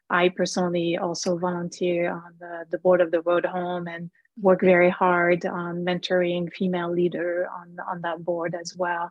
I 0.09 0.31
personally 0.31 0.97
also 0.97 1.39
volunteer 1.39 2.11
on 2.11 2.35
the, 2.41 2.65
the 2.71 2.79
board 2.79 3.01
of 3.01 3.13
the 3.13 3.23
Road 3.23 3.47
Home 3.47 3.87
and 3.87 4.11
work 4.41 4.61
very 4.61 4.91
hard 4.91 5.47
on 5.47 5.85
mentoring 5.85 6.53
female 6.53 6.91
leader 6.91 7.49
on, 7.55 7.77
on 7.89 8.01
that 8.01 8.25
board 8.25 8.57
as 8.61 8.77
well. 8.77 9.11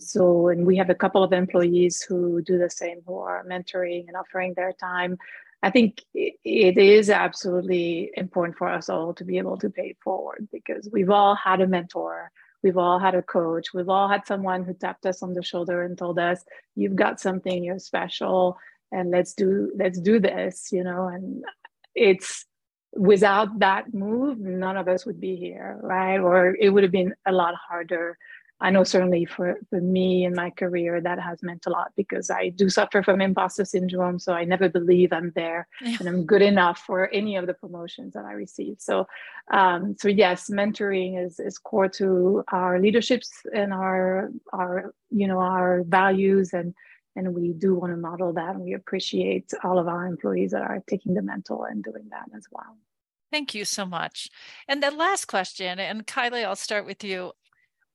So, 0.00 0.48
and 0.48 0.64
we 0.64 0.76
have 0.76 0.90
a 0.90 0.94
couple 0.94 1.22
of 1.24 1.32
employees 1.32 2.02
who 2.02 2.40
do 2.42 2.56
the 2.56 2.70
same, 2.70 3.00
who 3.04 3.18
are 3.18 3.44
mentoring 3.44 4.06
and 4.06 4.16
offering 4.16 4.54
their 4.54 4.72
time. 4.72 5.18
I 5.62 5.70
think 5.70 6.02
it 6.14 6.78
is 6.78 7.10
absolutely 7.10 8.10
important 8.16 8.56
for 8.56 8.68
us 8.68 8.88
all 8.88 9.12
to 9.14 9.24
be 9.24 9.38
able 9.38 9.56
to 9.58 9.70
pay 9.70 9.96
forward 10.04 10.48
because 10.52 10.88
we've 10.92 11.10
all 11.10 11.34
had 11.34 11.60
a 11.60 11.66
mentor, 11.66 12.30
we've 12.62 12.76
all 12.76 12.98
had 13.00 13.16
a 13.16 13.22
coach, 13.22 13.74
we've 13.74 13.88
all 13.88 14.08
had 14.08 14.24
someone 14.26 14.64
who 14.64 14.74
tapped 14.74 15.04
us 15.04 15.22
on 15.22 15.34
the 15.34 15.42
shoulder 15.42 15.82
and 15.82 15.98
told 15.98 16.18
us, 16.18 16.44
"You've 16.76 16.94
got 16.96 17.18
something, 17.20 17.64
you're 17.64 17.80
special, 17.80 18.56
and 18.92 19.10
let's 19.10 19.34
do 19.34 19.72
let's 19.76 20.00
do 20.00 20.20
this," 20.20 20.70
you 20.72 20.84
know. 20.84 21.08
And 21.08 21.44
it's 21.94 22.46
without 22.94 23.58
that 23.58 23.92
move, 23.92 24.38
none 24.38 24.76
of 24.76 24.88
us 24.88 25.04
would 25.06 25.20
be 25.20 25.36
here, 25.36 25.78
right? 25.82 26.18
Or 26.18 26.56
it 26.58 26.70
would 26.70 26.84
have 26.84 26.92
been 26.92 27.14
a 27.26 27.32
lot 27.32 27.54
harder. 27.54 28.16
I 28.60 28.70
know 28.70 28.82
certainly 28.82 29.24
for, 29.24 29.58
for 29.70 29.80
me 29.80 30.24
in 30.24 30.34
my 30.34 30.50
career, 30.50 31.00
that 31.00 31.20
has 31.20 31.42
meant 31.42 31.66
a 31.66 31.70
lot 31.70 31.92
because 31.96 32.28
I 32.28 32.48
do 32.48 32.68
suffer 32.68 33.02
from 33.02 33.20
imposter 33.20 33.64
syndrome. 33.64 34.18
So 34.18 34.32
I 34.32 34.44
never 34.44 34.68
believe 34.68 35.12
I'm 35.12 35.32
there 35.36 35.68
yeah. 35.80 35.96
and 36.00 36.08
I'm 36.08 36.26
good 36.26 36.42
enough 36.42 36.80
for 36.80 37.08
any 37.12 37.36
of 37.36 37.46
the 37.46 37.54
promotions 37.54 38.14
that 38.14 38.24
I 38.24 38.32
receive. 38.32 38.76
So, 38.80 39.06
um, 39.52 39.96
so 39.98 40.08
yes, 40.08 40.50
mentoring 40.50 41.24
is, 41.24 41.38
is 41.38 41.58
core 41.58 41.88
to 41.90 42.42
our 42.50 42.80
leaderships 42.80 43.30
and 43.54 43.72
our, 43.72 44.30
our, 44.52 44.92
you 45.10 45.28
know, 45.28 45.38
our 45.38 45.84
values 45.84 46.52
and, 46.52 46.74
and 47.14 47.34
we 47.34 47.52
do 47.52 47.74
want 47.74 47.92
to 47.92 47.96
model 47.96 48.32
that 48.32 48.50
and 48.50 48.60
we 48.60 48.74
appreciate 48.74 49.52
all 49.64 49.78
of 49.78 49.88
our 49.88 50.06
employees 50.06 50.50
that 50.50 50.62
are 50.62 50.82
taking 50.88 51.14
the 51.14 51.22
mental 51.22 51.64
and 51.64 51.82
doing 51.82 52.08
that 52.10 52.24
as 52.36 52.46
well 52.52 52.76
thank 53.32 53.54
you 53.54 53.64
so 53.64 53.84
much 53.84 54.30
and 54.68 54.82
the 54.82 54.90
last 54.90 55.26
question 55.26 55.80
and 55.80 56.06
kylie 56.06 56.44
i'll 56.44 56.54
start 56.54 56.86
with 56.86 57.02
you 57.02 57.32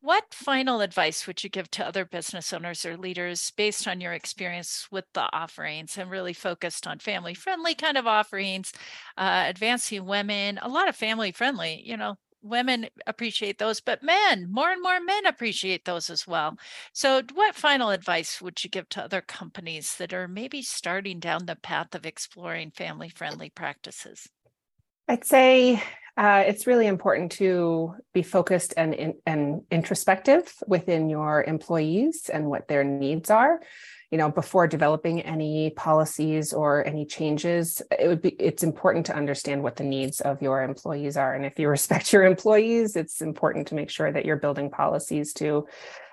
what 0.03 0.33
final 0.33 0.81
advice 0.81 1.25
would 1.25 1.41
you 1.45 1.49
give 1.49 1.71
to 1.71 1.85
other 1.85 2.03
business 2.03 2.51
owners 2.51 2.85
or 2.85 2.97
leaders 2.97 3.51
based 3.51 3.87
on 3.87 4.01
your 4.01 4.11
experience 4.11 4.85
with 4.91 5.05
the 5.13 5.29
offerings 5.31 5.97
and 5.97 6.11
really 6.11 6.33
focused 6.33 6.85
on 6.85 6.99
family 6.99 7.33
friendly 7.33 7.73
kind 7.73 7.97
of 7.97 8.05
offerings, 8.05 8.73
uh, 9.17 9.45
advancing 9.47 10.05
women, 10.05 10.59
a 10.61 10.67
lot 10.67 10.89
of 10.89 10.95
family 10.97 11.31
friendly, 11.31 11.81
you 11.85 11.95
know, 11.95 12.17
women 12.41 12.85
appreciate 13.07 13.59
those, 13.59 13.79
but 13.79 14.03
men, 14.03 14.51
more 14.51 14.71
and 14.71 14.83
more 14.83 14.99
men 14.99 15.25
appreciate 15.25 15.85
those 15.85 16.09
as 16.09 16.27
well. 16.27 16.57
So, 16.91 17.21
what 17.33 17.55
final 17.55 17.89
advice 17.89 18.41
would 18.41 18.61
you 18.61 18.69
give 18.69 18.89
to 18.89 19.03
other 19.05 19.21
companies 19.21 19.95
that 19.95 20.11
are 20.11 20.27
maybe 20.27 20.61
starting 20.61 21.21
down 21.21 21.45
the 21.45 21.55
path 21.55 21.95
of 21.95 22.05
exploring 22.05 22.71
family 22.71 23.07
friendly 23.07 23.49
practices? 23.49 24.27
I'd 25.07 25.23
say 25.23 25.81
uh, 26.15 26.43
it's 26.45 26.67
really 26.67 26.85
important 26.85 27.31
to 27.33 27.95
be 28.13 28.21
focused 28.21 28.73
and, 28.77 29.15
and 29.25 29.63
introspective 29.71 30.53
within 30.67 31.09
your 31.09 31.43
employees 31.43 32.29
and 32.31 32.45
what 32.45 32.67
their 32.67 32.83
needs 32.83 33.29
are. 33.29 33.59
You 34.11 34.19
know 34.19 34.29
before 34.29 34.67
developing 34.67 35.21
any 35.21 35.71
policies 35.71 36.53
or 36.53 36.85
any 36.85 37.03
changes 37.03 37.81
it 37.89 38.07
would 38.07 38.21
be 38.21 38.29
it's 38.29 38.61
important 38.61 39.07
to 39.07 39.15
understand 39.15 39.63
what 39.63 39.75
the 39.75 39.83
needs 39.83 40.21
of 40.21 40.39
your 40.39 40.61
employees 40.61 41.17
are. 41.17 41.33
And 41.33 41.47
if 41.47 41.57
you 41.57 41.67
respect 41.67 42.13
your 42.13 42.23
employees 42.23 42.95
it's 42.95 43.21
important 43.21 43.69
to 43.69 43.75
make 43.75 43.89
sure 43.89 44.11
that 44.11 44.23
you're 44.23 44.35
building 44.35 44.69
policies 44.69 45.33
to 45.33 45.65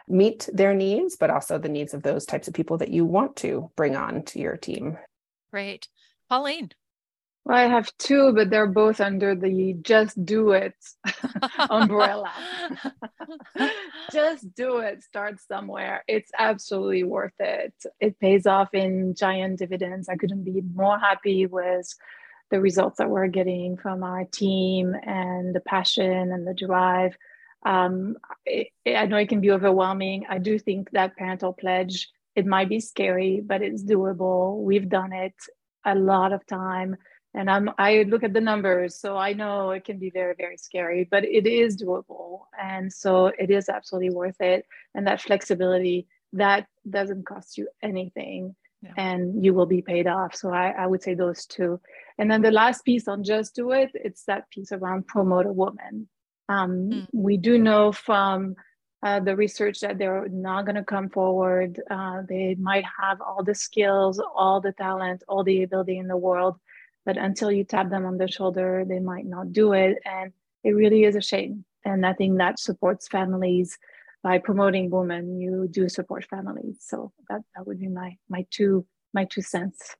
meet 0.08 0.48
their 0.50 0.72
needs 0.72 1.16
but 1.16 1.28
also 1.28 1.58
the 1.58 1.68
needs 1.68 1.92
of 1.92 2.02
those 2.02 2.24
types 2.24 2.48
of 2.48 2.54
people 2.54 2.78
that 2.78 2.88
you 2.88 3.04
want 3.04 3.36
to 3.36 3.70
bring 3.76 3.96
on 3.96 4.22
to 4.22 4.38
your 4.38 4.56
team. 4.56 4.96
Great. 5.50 5.88
Pauline 6.30 6.70
well, 7.44 7.56
I 7.56 7.68
have 7.68 7.90
two, 7.96 8.32
but 8.34 8.50
they're 8.50 8.66
both 8.66 9.00
under 9.00 9.34
the 9.34 9.74
just 9.80 10.24
do 10.24 10.52
it 10.52 10.74
umbrella. 11.70 12.30
just 14.12 14.54
do 14.54 14.78
it, 14.78 15.02
start 15.02 15.40
somewhere. 15.40 16.04
It's 16.06 16.30
absolutely 16.38 17.04
worth 17.04 17.38
it. 17.38 17.72
It 17.98 18.20
pays 18.20 18.46
off 18.46 18.74
in 18.74 19.14
giant 19.14 19.58
dividends. 19.58 20.08
I 20.08 20.16
couldn't 20.16 20.44
be 20.44 20.62
more 20.74 20.98
happy 20.98 21.46
with 21.46 21.88
the 22.50 22.60
results 22.60 22.98
that 22.98 23.08
we're 23.08 23.28
getting 23.28 23.76
from 23.76 24.02
our 24.02 24.24
team 24.24 24.94
and 25.04 25.54
the 25.54 25.60
passion 25.60 26.32
and 26.32 26.46
the 26.46 26.54
drive. 26.54 27.16
Um, 27.64 28.16
it, 28.44 28.68
I 28.86 29.06
know 29.06 29.16
it 29.16 29.28
can 29.28 29.40
be 29.40 29.50
overwhelming. 29.50 30.26
I 30.28 30.38
do 30.38 30.58
think 30.58 30.90
that 30.90 31.16
parental 31.16 31.52
pledge, 31.52 32.10
it 32.34 32.44
might 32.44 32.68
be 32.68 32.80
scary, 32.80 33.40
but 33.44 33.62
it's 33.62 33.84
doable. 33.84 34.58
We've 34.58 34.88
done 34.88 35.12
it 35.12 35.34
a 35.86 35.94
lot 35.94 36.32
of 36.32 36.46
time 36.46 36.96
and 37.34 37.50
i'm 37.50 37.70
i 37.78 38.04
look 38.08 38.22
at 38.22 38.32
the 38.32 38.40
numbers 38.40 38.98
so 38.98 39.16
i 39.16 39.32
know 39.32 39.70
it 39.70 39.84
can 39.84 39.98
be 39.98 40.10
very 40.10 40.34
very 40.36 40.56
scary 40.56 41.08
but 41.10 41.24
it 41.24 41.46
is 41.46 41.76
doable. 41.76 42.42
And 42.60 42.92
so 42.92 43.26
it 43.26 43.50
is 43.50 43.68
absolutely 43.68 44.10
worth 44.10 44.40
it. 44.40 44.66
And 44.94 45.06
that 45.06 45.20
flexibility 45.20 46.06
that 46.32 46.66
doesn't 46.88 47.26
cost 47.26 47.58
you 47.58 47.68
anything. 47.82 48.54
Yeah. 48.82 48.92
and 48.96 49.44
you 49.44 49.52
will 49.52 49.66
be 49.66 49.82
paid 49.82 50.06
off. 50.06 50.34
So 50.34 50.54
I, 50.54 50.70
I 50.70 50.86
would 50.86 51.02
say 51.02 51.12
those 51.12 51.44
two. 51.44 51.78
And 52.16 52.30
then 52.30 52.40
the 52.40 52.50
last 52.50 52.82
piece 52.82 53.08
on 53.08 53.22
just 53.22 53.54
do 53.54 53.72
it 53.72 53.90
it's 53.92 54.24
that 54.24 54.48
piece 54.48 54.72
around 54.72 55.06
promote 55.06 55.44
a 55.44 55.52
woman. 55.52 56.08
Um, 56.48 56.88
mm. 56.90 57.06
we 57.12 57.36
do 57.36 57.58
know 57.58 57.92
from 57.92 58.56
uh, 59.02 59.20
the 59.20 59.36
research 59.36 59.80
that 59.80 59.98
they're 59.98 60.28
not 60.30 60.64
going 60.64 60.76
to 60.76 60.84
come 60.84 61.10
forward. 61.10 61.78
Uh, 61.90 62.22
they 62.26 62.54
might 62.58 62.84
have 62.98 63.20
all 63.20 63.44
the 63.44 63.54
skills, 63.54 64.18
all 64.34 64.62
the 64.62 64.72
talent, 64.72 65.24
all 65.28 65.44
the 65.44 65.62
ability 65.62 65.98
in 65.98 66.08
the 66.08 66.16
world, 66.16 66.56
but 67.06 67.16
until 67.16 67.50
you 67.50 67.64
tap 67.64 67.90
them 67.90 68.04
on 68.04 68.18
the 68.18 68.28
shoulder 68.28 68.84
they 68.88 69.00
might 69.00 69.26
not 69.26 69.52
do 69.52 69.72
it. 69.72 69.98
And 70.04 70.32
it 70.64 70.72
really 70.72 71.04
is 71.04 71.16
a 71.16 71.20
shame. 71.20 71.64
And 71.84 72.04
i 72.04 72.12
think 72.12 72.38
that 72.38 72.58
supports 72.58 73.08
families 73.08 73.78
by 74.22 74.38
promoting 74.38 74.90
women. 74.90 75.40
You 75.40 75.66
do 75.70 75.88
support 75.88 76.26
families. 76.26 76.76
So 76.80 77.12
that, 77.28 77.40
that 77.56 77.66
would 77.66 77.80
be 77.80 77.88
my 77.88 78.16
my 78.28 78.46
two 78.50 78.86
my 79.14 79.24
two 79.24 79.42
cents 79.42 79.96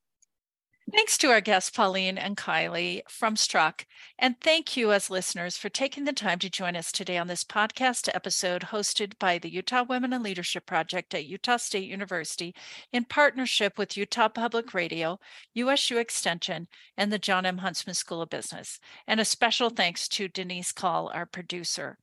Thanks 0.93 1.17
to 1.19 1.29
our 1.29 1.41
guests, 1.41 1.71
Pauline 1.71 2.19
and 2.19 2.37
Kylie 2.37 3.03
from 3.09 3.37
Struck. 3.37 3.87
And 4.19 4.41
thank 4.41 4.77
you, 4.77 4.91
as 4.93 5.09
listeners, 5.09 5.57
for 5.57 5.69
taking 5.69 6.05
the 6.05 6.13
time 6.13 6.41
to 6.41 6.51
join 6.51 6.75
us 6.75 6.91
today 6.91 7.17
on 7.17 7.29
this 7.29 7.45
podcast 7.45 8.09
episode 8.13 8.63
hosted 8.63 9.19
by 9.21 9.39
the 9.39 9.53
Utah 9.53 9.85
Women 9.85 10.13
in 10.13 10.23
Leadership 10.23 10.67
Project 10.67 11.15
at 11.15 11.27
Utah 11.27 11.59
State 11.59 11.89
University 11.89 12.55
in 12.93 13.05
partnership 13.05 13.79
with 13.79 13.97
Utah 13.97 14.29
Public 14.29 14.75
Radio, 14.75 15.21
USU 15.55 15.97
Extension, 15.99 16.67
and 16.97 17.13
the 17.13 17.19
John 17.19 17.47
M. 17.47 17.59
Huntsman 17.59 17.95
School 17.95 18.23
of 18.23 18.31
Business. 18.31 18.81
And 19.07 19.21
a 19.21 19.25
special 19.25 19.71
thanks 19.71 20.09
to 20.09 20.27
Denise 20.27 20.73
Call, 20.73 21.09
our 21.15 21.27
producer. 21.27 21.99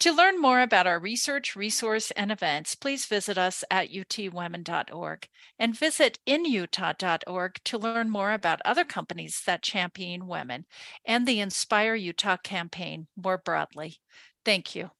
To 0.00 0.12
learn 0.12 0.40
more 0.40 0.60
about 0.60 0.86
our 0.86 0.98
research, 0.98 1.56
resource, 1.56 2.10
and 2.12 2.30
events, 2.30 2.74
please 2.74 3.06
visit 3.06 3.38
us 3.38 3.64
at 3.70 3.90
utwomen.org 3.90 5.28
and 5.58 5.78
visit 5.78 6.18
inutah.org 6.26 7.60
to 7.64 7.78
learn 7.78 8.10
more 8.10 8.32
about 8.32 8.60
other 8.64 8.84
companies 8.84 9.42
that 9.46 9.62
champion 9.62 10.26
women 10.26 10.66
and 11.04 11.26
the 11.26 11.40
Inspire 11.40 11.94
Utah 11.94 12.36
campaign 12.36 13.08
more 13.16 13.38
broadly. 13.38 13.96
Thank 14.44 14.74
you. 14.74 14.90